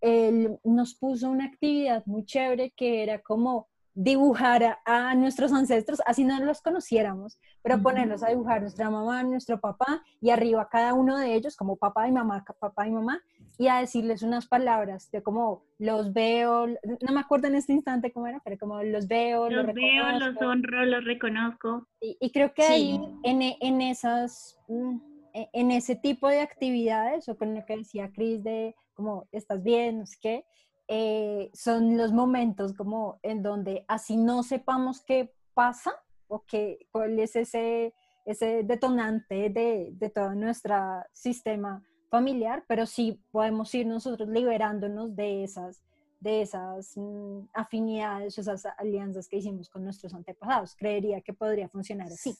[0.00, 6.24] él nos puso una actividad muy chévere que era como dibujar a, nuestros ancestros, así
[6.24, 11.16] no los conociéramos, pero ponerlos a dibujar nuestra mamá, nuestro papá y arriba cada uno
[11.16, 13.22] de ellos como papá y mamá, papá y mamá,
[13.56, 18.12] y a decirles unas palabras de como los veo, no me acuerdo en este instante
[18.12, 21.86] cómo era, pero como los veo, los, veo, los honro, los reconozco.
[22.00, 24.96] Y, creo que ahí en, en, esas, mm,
[25.34, 29.62] e, en ese tipo de actividades, o con lo que decía Cris de como estás
[29.62, 30.44] bien, no sé qué,
[30.88, 35.92] eh, son los momentos como en donde así no sepamos qué pasa
[36.28, 37.94] o qué, cuál es ese,
[38.26, 40.76] ese detonante de, de todo nuestro
[41.12, 45.82] sistema familiar, pero sí podemos ir nosotros liberándonos de esas,
[46.20, 50.76] de esas mm, afinidades, esas alianzas que hicimos con nuestros antepasados.
[50.76, 52.36] Creería que podría funcionar así.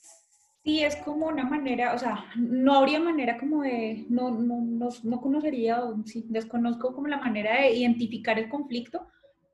[0.64, 4.88] Sí, es como una manera, o sea, no habría manera como de, no, no, no,
[5.02, 9.06] no conocería, o sí, desconozco como la manera de identificar el conflicto,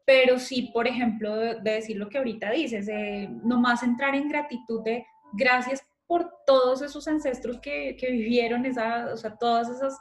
[0.04, 4.84] pero sí, por ejemplo, de, decir lo que ahorita dices, de nomás entrar en gratitud
[4.84, 9.98] de gracias por todos esos ancestros que, que vivieron, esa, o sea, todas esas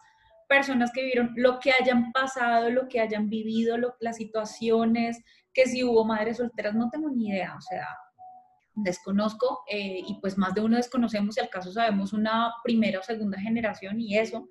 [0.47, 5.66] personas que vivieron, lo que hayan pasado, lo que hayan vivido, lo, las situaciones, que
[5.66, 7.88] si hubo madres solteras, no tengo ni idea, o sea,
[8.84, 13.03] desconozco eh, y pues más de uno desconocemos si al caso sabemos una primera o
[13.03, 14.49] segunda generación y eso,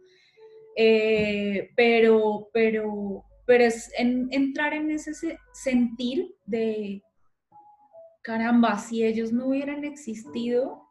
[0.76, 7.03] eh, pero, pero, pero es entrar en ese sentir de,
[8.22, 10.87] caramba, si ellos no hubieran existido,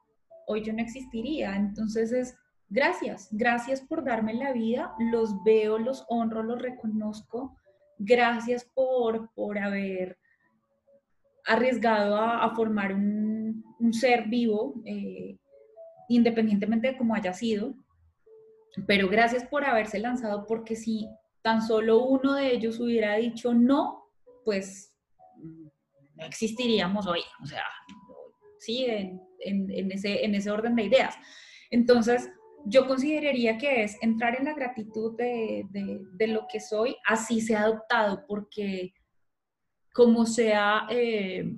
[0.47, 2.35] hoy yo no existiría, entonces es
[2.69, 7.55] gracias, gracias por darme la vida, los veo, los honro, los reconozco,
[7.99, 10.17] gracias por, por haber
[11.45, 13.26] arriesgado a, formar un,
[13.91, 15.37] ser vivo, eh,
[16.09, 17.73] independientemente de cómo haya sido.
[18.85, 21.07] Pero gracias por haberse lanzado, porque si
[21.41, 24.03] tan solo uno de ellos hubiera dicho no,
[24.43, 24.93] pues
[26.15, 27.21] no existiríamos hoy.
[27.41, 27.63] O sea,
[28.59, 31.15] sí, en, ese, en ese orden de ideas.
[31.69, 32.29] Entonces,
[32.65, 37.55] yo consideraría que es entrar en la gratitud de, de, lo que soy, así se
[37.55, 38.93] ha adoptado, porque
[39.93, 41.55] como sea eh,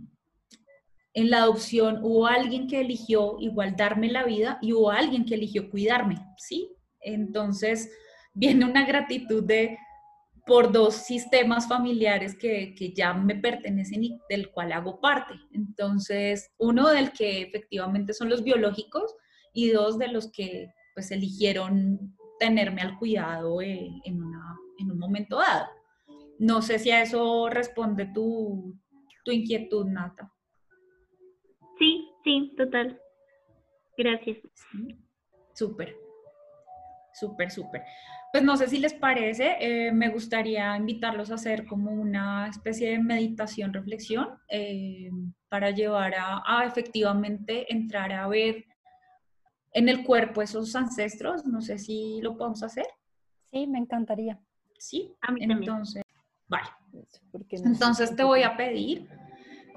[1.13, 5.35] en la adopción, hubo alguien que eligió igual darme la vida y hubo alguien que
[5.35, 6.71] eligió cuidarme, ¿sí?
[7.01, 7.91] Entonces
[8.33, 9.77] viene una gratitud de
[10.45, 15.35] por dos sistemas familiares que, que, ya me pertenecen y del cual hago parte.
[15.53, 19.15] Entonces, uno del que efectivamente son los biológicos
[19.53, 24.21] y dos de los que pues eligieron tenerme al cuidado eh, en,
[24.79, 25.67] en un momento dado.
[26.39, 28.75] No sé si a eso responde tu,
[29.25, 30.33] inquietud, Nata.
[31.79, 33.01] Sí, sí, total.
[33.97, 34.37] Gracias.
[35.53, 35.95] Súper,
[37.13, 37.81] súper, súper.
[38.31, 42.91] Pues no sé si les parece, eh, me gustaría invitarlos a hacer como una especie
[42.91, 45.09] de meditación, reflexión, eh,
[45.49, 48.65] para llevar a, a, efectivamente entrar a ver
[49.73, 51.45] en el cuerpo esos ancestros.
[51.45, 52.85] No sé si lo podemos hacer.
[53.51, 54.39] Sí, me encantaría.
[54.77, 56.03] Sí, a mí entonces.
[56.47, 56.67] Vale.
[57.51, 59.07] Entonces te voy a pedir,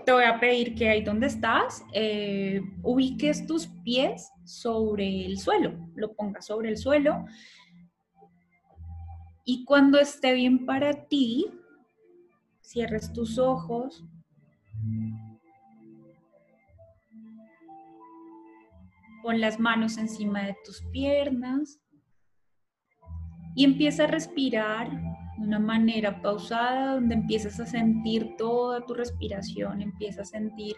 [0.05, 5.89] te voy a pedir que ahí donde estás, eh, ubiques tus pies sobre el suelo,
[5.95, 7.25] lo pongas sobre el suelo.
[9.45, 11.47] Y cuando esté bien para ti,
[12.61, 14.05] cierres tus ojos.
[19.23, 21.81] Pon las manos encima de tus piernas
[23.55, 24.91] y empieza a respirar
[25.43, 30.77] de una manera pausada donde empiezas a sentir toda tu respiración, empiezas a sentir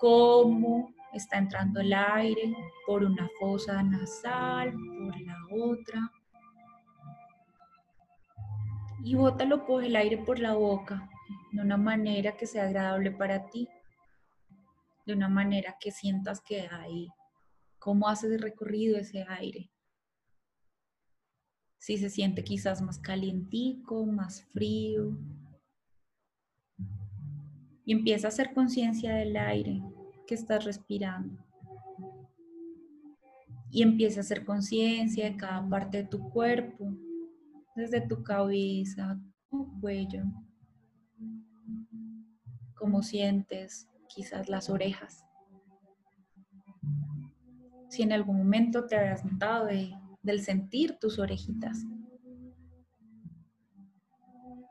[0.00, 2.54] cómo está entrando el aire
[2.86, 6.10] por una fosa nasal, por la otra.
[9.04, 11.06] Y bótalo por el aire por la boca,
[11.52, 13.68] de una manera que sea agradable para ti,
[15.04, 17.08] de una manera que sientas que hay,
[17.78, 19.70] cómo haces recorrido ese aire
[21.82, 25.18] si se siente quizás más calientico, más frío.
[27.84, 29.82] Y empieza a hacer conciencia del aire
[30.24, 31.44] que estás respirando.
[33.68, 36.96] Y empieza a hacer conciencia de cada parte de tu cuerpo,
[37.74, 39.20] desde tu cabeza,
[39.50, 40.22] tu cuello,
[42.76, 45.24] cómo sientes quizás las orejas.
[47.88, 51.84] Si en algún momento te habías notado de del sentir tus orejitas.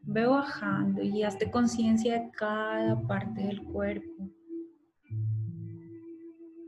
[0.03, 4.29] Ve bajando y hazte conciencia de cada parte del cuerpo,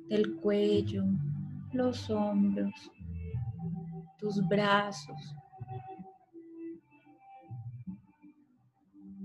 [0.08, 1.04] del cuello,
[1.72, 2.92] los hombros,
[4.20, 5.36] tus brazos.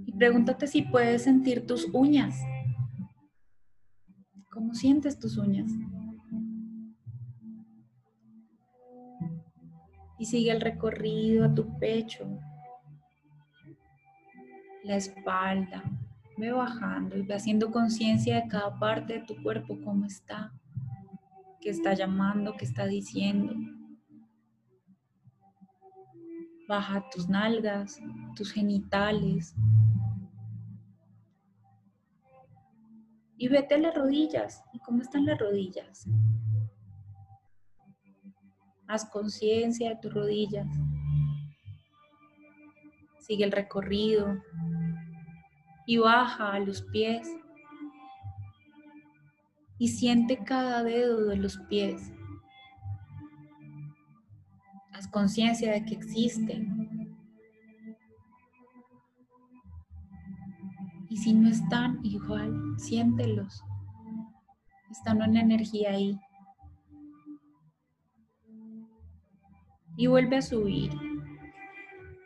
[0.06, 2.40] Y pregúntate si puedes sentir tus uñas.
[4.50, 5.70] ¿Cómo sientes tus uñas?
[10.18, 12.28] y sigue el recorrido a tu pecho,
[14.84, 15.82] la espalda.
[16.36, 20.52] Ve bajando y ve haciendo conciencia de cada parte de tu cuerpo, cómo está,
[21.60, 23.54] qué está llamando, qué está diciendo.
[26.68, 28.00] Baja tus nalgas,
[28.36, 29.54] tus genitales.
[33.36, 34.62] Y vete a las rodillas.
[34.72, 36.06] ¿Y cómo están las rodillas?
[38.88, 40.66] Haz conciencia de tus rodillas.
[43.20, 44.42] Sigue el recorrido
[45.86, 47.28] y baja a los pies.
[49.78, 52.10] Y siente cada dedo de los pies.
[54.94, 57.14] Haz conciencia de que existen.
[61.10, 63.62] Y si no están, igual, siéntelos.
[64.90, 66.18] Están una energía ahí.
[69.98, 70.92] Y vuelve a subir.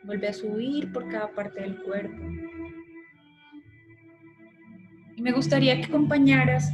[0.03, 2.23] Vuelve a subir por cada parte del cuerpo.
[5.15, 6.71] Y me gustaría que acompañaras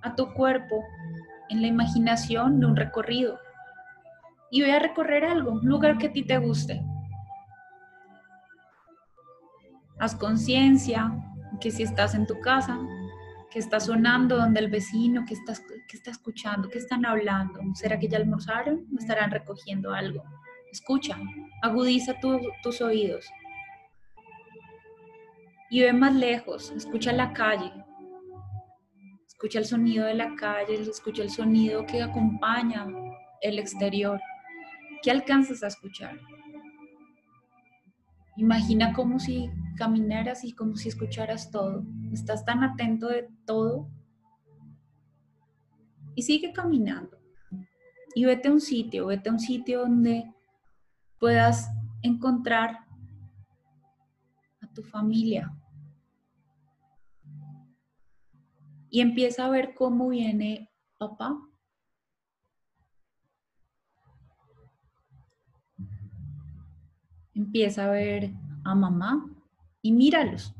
[0.00, 0.82] a tu cuerpo
[1.50, 3.38] en la imaginación de un recorrido.
[4.50, 6.82] Y voy a recorrer algo, un lugar que a ti te guste.
[10.00, 11.12] Haz conciencia
[11.60, 12.76] que si estás en tu casa,
[13.52, 15.52] que está sonando donde el vecino, que está,
[15.92, 17.60] está escuchando, que están hablando.
[17.74, 20.24] ¿Será que ya almorzaron o estarán recogiendo algo?
[20.70, 21.18] Escucha,
[21.60, 22.14] agudiza
[22.62, 23.26] tus oídos.
[25.70, 27.72] Y ve más lejos, escucha la calle.
[29.26, 32.86] Escucha el sonido de la calle, escucha el sonido que acompaña
[33.42, 34.20] el exterior.
[35.02, 36.18] ¿Qué alcanzas a escuchar?
[38.36, 41.84] Imagina como si caminaras y como si escucharas todo.
[42.12, 43.88] Estás tan atento de todo.
[46.14, 47.18] Y sigue caminando.
[48.14, 50.32] Y vete a un sitio, vete a un sitio donde
[51.18, 51.70] puedas
[52.02, 52.86] encontrar
[54.60, 55.52] a tu familia.
[58.90, 61.38] Y empieza a ver cómo viene papá.
[67.42, 68.32] Empieza a ver
[68.62, 69.28] a mamá
[69.82, 70.54] y míralos.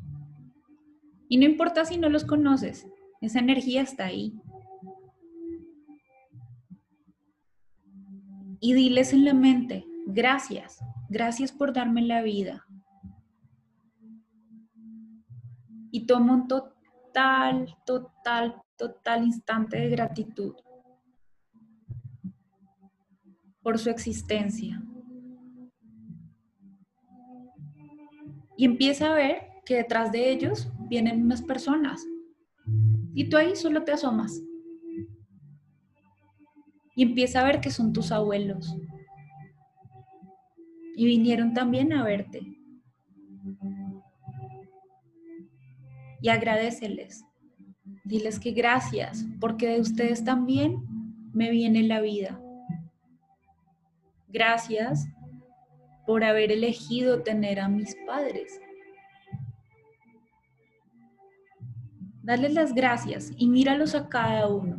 [1.29, 2.89] Y no importa si no los conoces,
[3.21, 4.35] esa energía está ahí.
[8.59, 12.67] Y diles en la mente, gracias, gracias por darme la vida.
[15.93, 20.57] Y toma un total, total, total instante de gratitud
[23.63, 24.83] por su existencia.
[28.57, 32.07] Y empieza a ver que detrás de ellos vienen unas personas.
[33.15, 34.43] Y tú ahí solo te asomas.
[36.95, 38.77] Y empieza a ver que son tus abuelos.
[40.97, 42.43] Y vinieron también a verte.
[46.21, 47.25] Y agradeceles.
[48.05, 50.77] Diles que gracias, porque de ustedes también
[51.33, 52.41] me viene la vida.
[54.29, 55.09] Gracias
[56.13, 58.61] por haber elegido tener a mis padres.
[62.23, 64.77] Dale las gracias y míralos a cada uno,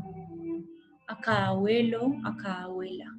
[1.07, 3.17] a cada abuelo, a cada abuela.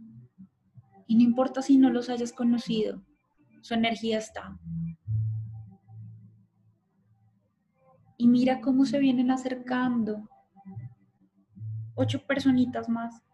[1.08, 3.02] Y no importa si no los hayas conocido,
[3.62, 4.56] su energía está.
[8.16, 10.30] Y mira cómo se vienen acercando.
[11.96, 13.24] Ocho personitas más.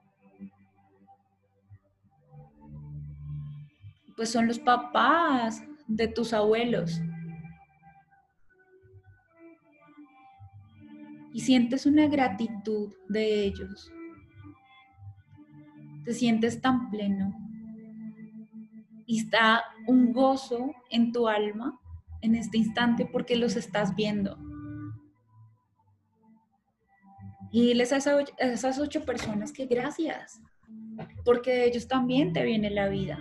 [4.20, 7.00] Pues son los papás de tus abuelos.
[11.32, 13.90] Y sientes una gratitud de ellos.
[16.04, 17.34] Te sientes tan pleno.
[19.06, 21.80] Y está un gozo en tu alma
[22.20, 24.36] en este instante porque los estás viendo.
[27.50, 30.42] Y diles a esas ocho personas que gracias,
[31.24, 33.18] porque de ellos también te viene la vida.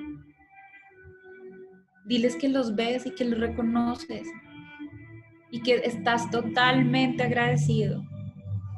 [2.10, 4.28] Diles que los ves y que los reconoces
[5.52, 8.04] y que estás totalmente agradecido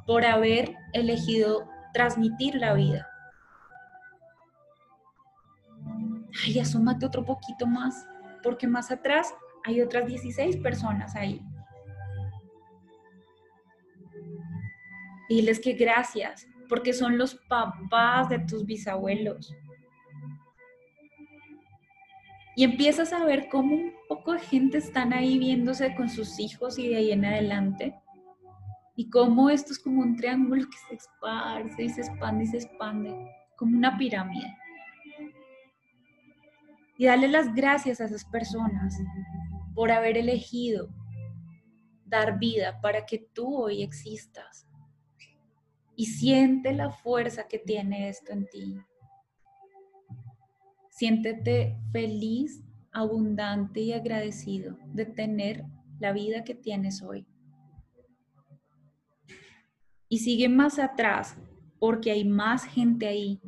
[0.05, 3.07] por haber elegido transmitir la vida.
[6.45, 8.05] Ay, asómate otro poquito más,
[8.43, 11.41] porque más atrás hay otras 16 personas ahí.
[15.29, 19.53] Diles que gracias, porque son los papás de tus bisabuelos,
[22.61, 26.77] y empiezas a ver cómo un poco de gente están ahí viéndose con sus hijos
[26.77, 27.99] y de ahí en adelante.
[28.95, 32.57] Y cómo esto es como un triángulo que se esparce y se expande y se
[32.57, 33.15] expande,
[33.57, 34.55] como una pirámide.
[36.99, 38.95] Y dale las gracias a esas personas
[39.73, 40.87] por haber elegido
[42.05, 44.67] dar vida para que tú hoy existas.
[45.95, 48.77] Y siente la fuerza que tiene esto en ti.
[51.01, 55.65] Siéntete feliz, abundante y agradecido de tener
[55.99, 57.25] la vida que tienes hoy.
[60.07, 61.35] y sigue más atrás
[61.79, 63.41] porque hay más gente ahí.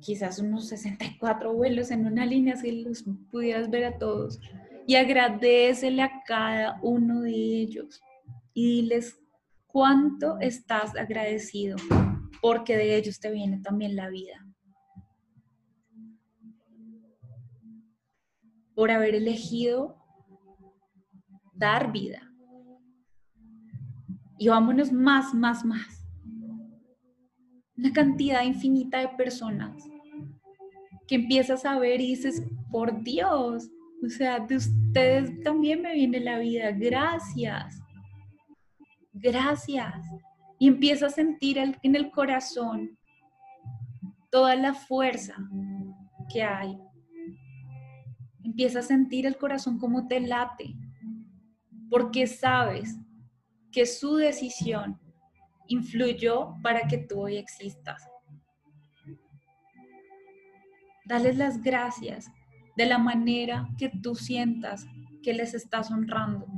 [0.00, 4.38] Quizás unos 64 vuelos en una línea, si los pudieras ver a todos.
[4.86, 8.02] Y agradecele a cada uno de ellos
[8.52, 9.18] y diles
[9.66, 11.78] cuánto estás agradecido,
[12.42, 14.44] porque de ellos te viene también la vida.
[18.78, 19.96] Por haber elegido
[21.52, 22.22] dar vida.
[24.38, 26.06] Y vámonos más, más, más.
[27.76, 29.82] Una cantidad infinita de personas
[31.08, 33.68] que empiezas a ver y dices, por Dios,
[34.00, 37.80] o sea, de ustedes también me viene la vida, gracias,
[39.12, 39.92] gracias.
[40.60, 42.96] Y empieza a sentir en el corazón
[44.30, 45.34] toda la fuerza
[46.32, 46.78] que hay.
[48.58, 50.74] Empieza a sentir el corazón como te late,
[51.88, 52.98] porque sabes
[53.70, 54.98] que su decisión
[55.68, 58.02] influyó para que tú hoy existas.
[61.04, 62.32] Dales las gracias
[62.76, 64.88] de la manera que tú sientas
[65.22, 66.48] que les estás honrando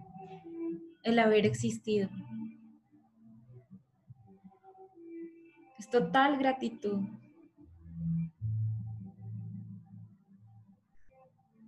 [1.02, 2.08] el haber existido.
[5.78, 7.00] Es total gratitud.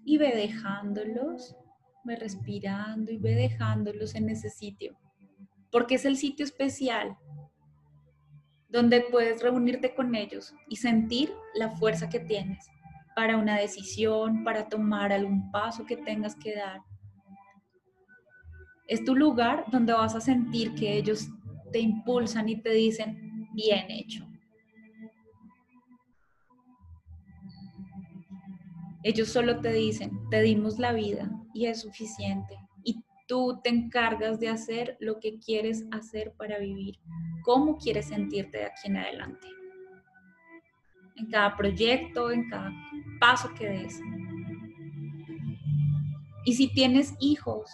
[0.04, 1.56] Y ve dejándolos,
[2.04, 4.98] ve respirando y ve dejándolos en ese sitio
[5.72, 7.16] porque es el sitio especial
[8.68, 12.70] donde puedes reunirte con ellos y sentir la fuerza que tienes
[13.16, 16.80] para una decisión, para tomar algún paso que tengas que dar.
[18.86, 21.28] Es tu lugar donde vas a sentir que ellos
[21.70, 24.26] te impulsan y te dicen, bien hecho.
[29.04, 32.56] Ellos solo te dicen, te dimos la vida y es suficiente
[33.32, 36.98] tú te encargas de hacer lo que quieres hacer para vivir,
[37.42, 39.48] cómo quieres sentirte de aquí en adelante.
[41.16, 42.70] En cada proyecto, en cada
[43.20, 43.98] paso que des.
[46.44, 47.70] Y si tienes hijos,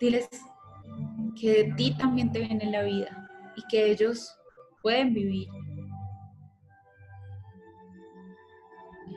[0.00, 0.28] diles
[1.40, 4.36] que de ti también te viene la vida y que ellos
[4.82, 5.48] pueden vivir.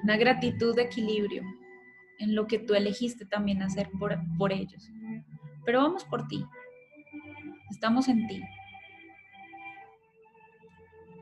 [0.04, 1.44] Una gratitud de equilibrio
[2.20, 4.90] en lo que tú elegiste también hacer por, por ellos.
[5.66, 6.46] Pero vamos por ti.
[7.70, 8.42] Estamos en ti.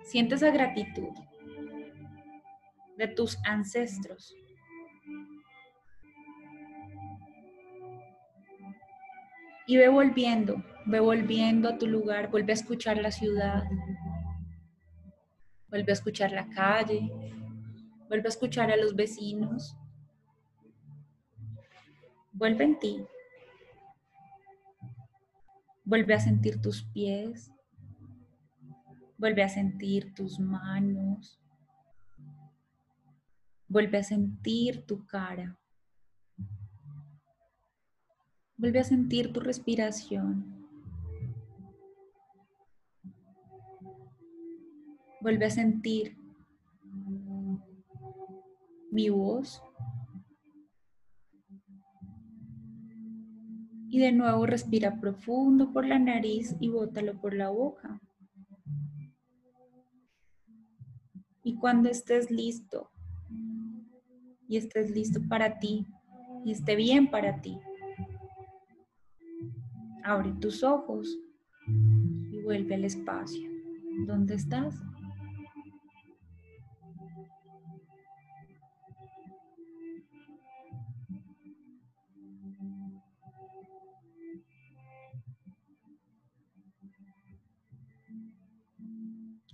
[0.03, 1.09] Siente esa gratitud
[2.97, 4.35] de tus ancestros.
[9.67, 13.65] Y ve volviendo, ve volviendo a tu lugar, vuelve a escuchar la ciudad,
[15.69, 17.11] vuelve a escuchar la calle,
[18.07, 19.77] vuelve a escuchar a los vecinos,
[22.37, 23.03] Vuelve en ti.
[25.83, 27.51] Vuelve a sentir tus pies.
[29.17, 31.39] Vuelve a sentir tus manos.
[33.67, 35.57] Vuelve a sentir tu cara.
[38.55, 40.67] Vuelve a sentir tu respiración.
[45.21, 46.15] Vuelve a sentir
[48.91, 49.61] mi voz
[53.89, 57.99] Y de nuevo respira profundo por la nariz y bótalo por la boca.
[61.43, 62.91] Y cuando estés listo
[64.49, 65.87] y estés listo para ti
[66.43, 67.57] y esté bien para ti,
[70.03, 71.17] abre tus ojos
[71.65, 73.49] y vuelve al espacio.
[74.05, 74.75] ¿Dónde estás?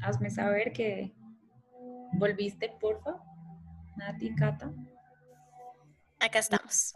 [0.03, 1.13] Hazme saber que
[2.13, 3.21] volviste, porfa.
[3.95, 4.73] Nati, Cata.
[6.19, 6.93] Acá estamos.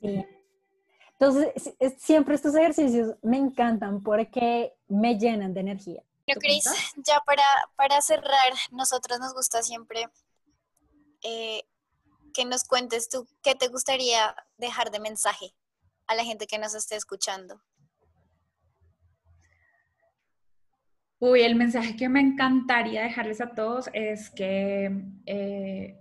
[0.00, 6.02] Entonces, siempre estos ejercicios me encantan porque me llenan de energía.
[6.26, 6.64] Pero Cris,
[6.96, 7.42] ya para,
[7.76, 10.08] para cerrar, nosotros nos gusta siempre
[11.22, 11.62] eh,
[12.34, 15.54] que nos cuentes tú qué te gustaría dejar de mensaje
[16.06, 17.60] a la gente que nos esté escuchando.
[21.20, 24.90] Uy, el mensaje que me encantaría dejarles a todos es que
[25.26, 25.98] eh,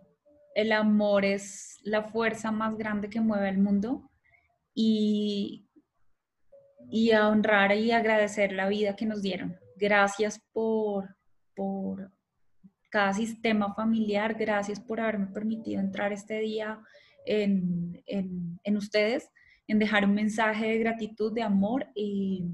[0.54, 4.12] el amor es la fuerza más grande que mueve el mundo
[4.76, 5.68] y,
[6.92, 9.58] y a honrar y agradecer la vida que nos dieron.
[9.76, 11.16] Gracias por,
[11.56, 12.12] por
[12.90, 16.80] cada sistema familiar, gracias por haberme permitido entrar este día
[17.26, 19.32] en, en, en ustedes
[19.68, 22.46] en dejar un mensaje de gratitud, de amor y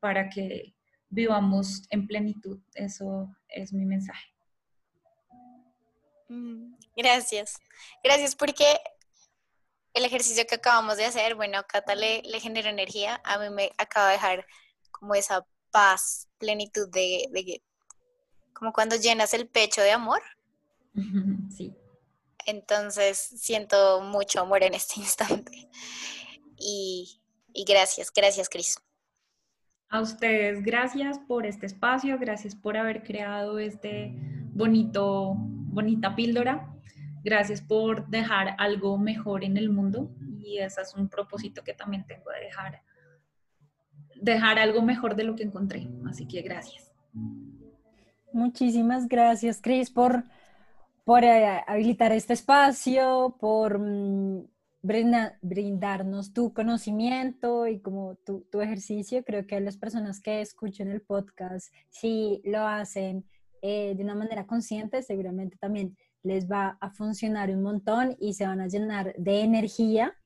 [0.00, 0.74] para que
[1.12, 2.58] vivamos en plenitud.
[2.74, 4.34] Eso es mi mensaje.
[6.28, 7.60] Mm, gracias.
[8.02, 8.80] Gracias porque
[9.94, 13.50] el ejercicio que acabamos de hacer, bueno, a Cata le, le generó energía, a mí
[13.50, 14.46] me acaba de dejar
[14.90, 17.62] como esa paz, plenitud de, de,
[18.54, 20.22] como cuando llenas el pecho de amor.
[21.56, 21.76] Sí.
[22.46, 25.68] Entonces siento mucho amor en este instante.
[26.56, 27.20] Y,
[27.52, 28.78] y gracias, gracias Cris.
[29.92, 34.14] A ustedes, gracias por este espacio, gracias por haber creado este
[34.54, 36.74] bonito, bonita píldora.
[37.22, 42.06] Gracias por dejar algo mejor en el mundo y ese es un propósito que también
[42.06, 42.80] tengo de dejar,
[44.18, 45.86] dejar algo mejor de lo que encontré.
[46.08, 46.90] Así que gracias.
[48.32, 50.24] Muchísimas gracias, Cris, por,
[51.04, 54.46] por eh, habilitar este espacio, por mm,
[54.82, 59.24] brindarnos tu conocimiento y como tu, tu, ejercicio.
[59.24, 63.24] Creo que las personas que escuchan el podcast, si lo hacen
[63.62, 68.46] eh, de una manera consciente, seguramente también les va a funcionar un montón y se
[68.46, 70.16] van a llenar de energía,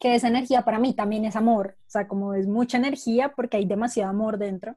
[0.00, 3.56] que esa energía para mí también es amor, o sea, como es mucha energía porque
[3.56, 4.76] hay demasiado amor dentro,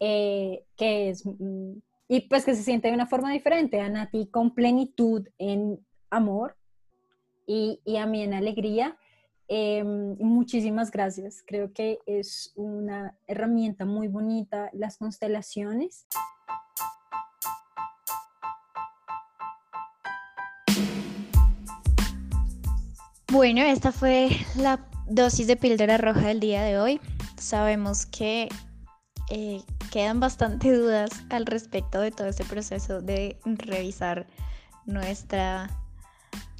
[0.00, 1.72] eh, que es, mm,
[2.08, 6.57] y pues que se siente de una forma diferente, a Nati con plenitud en amor
[7.48, 8.96] y, a mí en alegría.
[9.48, 11.42] Em, muchísimas gracias.
[11.46, 16.06] Creo que es una herramienta muy bonita, las constelaciones.
[23.32, 27.00] Bueno, esta fue la dosis de píldora roja del día de hoy.
[27.38, 28.48] Sabemos que
[29.30, 34.26] eh, quedan bastante dudas al respecto de todo este proceso de revisar
[34.84, 35.70] nuestra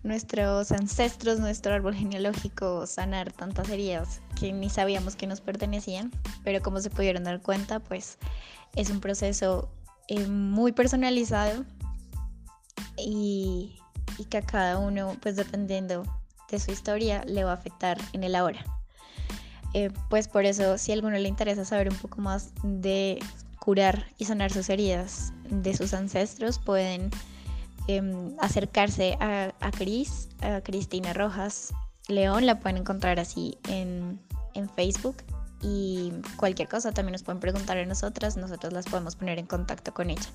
[0.09, 6.11] nuestros ancestros, nuestro árbol genealógico, sanar tantas heridas que ni sabíamos que nos pertenecían,
[6.43, 8.19] pero como se pudieron dar cuenta, pues
[8.75, 9.71] es un proceso
[10.09, 11.65] eh, muy personalizado
[12.97, 13.77] y,
[14.31, 16.03] que a cada uno, pues dependiendo
[16.51, 18.65] de su historia, le va a afectar en el ahora.
[19.75, 23.21] Eh, pues por eso, si a alguno le interesa saber un poco más de
[23.61, 27.11] curar y sanar sus heridas de sus ancestros, pueden
[27.89, 31.73] Em, acercarse a, Cris, a Cristina Rojas
[32.07, 34.21] León, la pueden encontrar así en,
[34.53, 35.17] en Facebook
[35.63, 39.95] y cualquier cosa también nos pueden preguntar a nosotras, nosotros las podemos poner en contacto
[39.95, 40.31] con ella.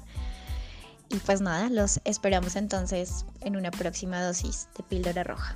[1.09, 5.55] Y pues nada, los esperamos entonces en una próxima dosis de píldora roja.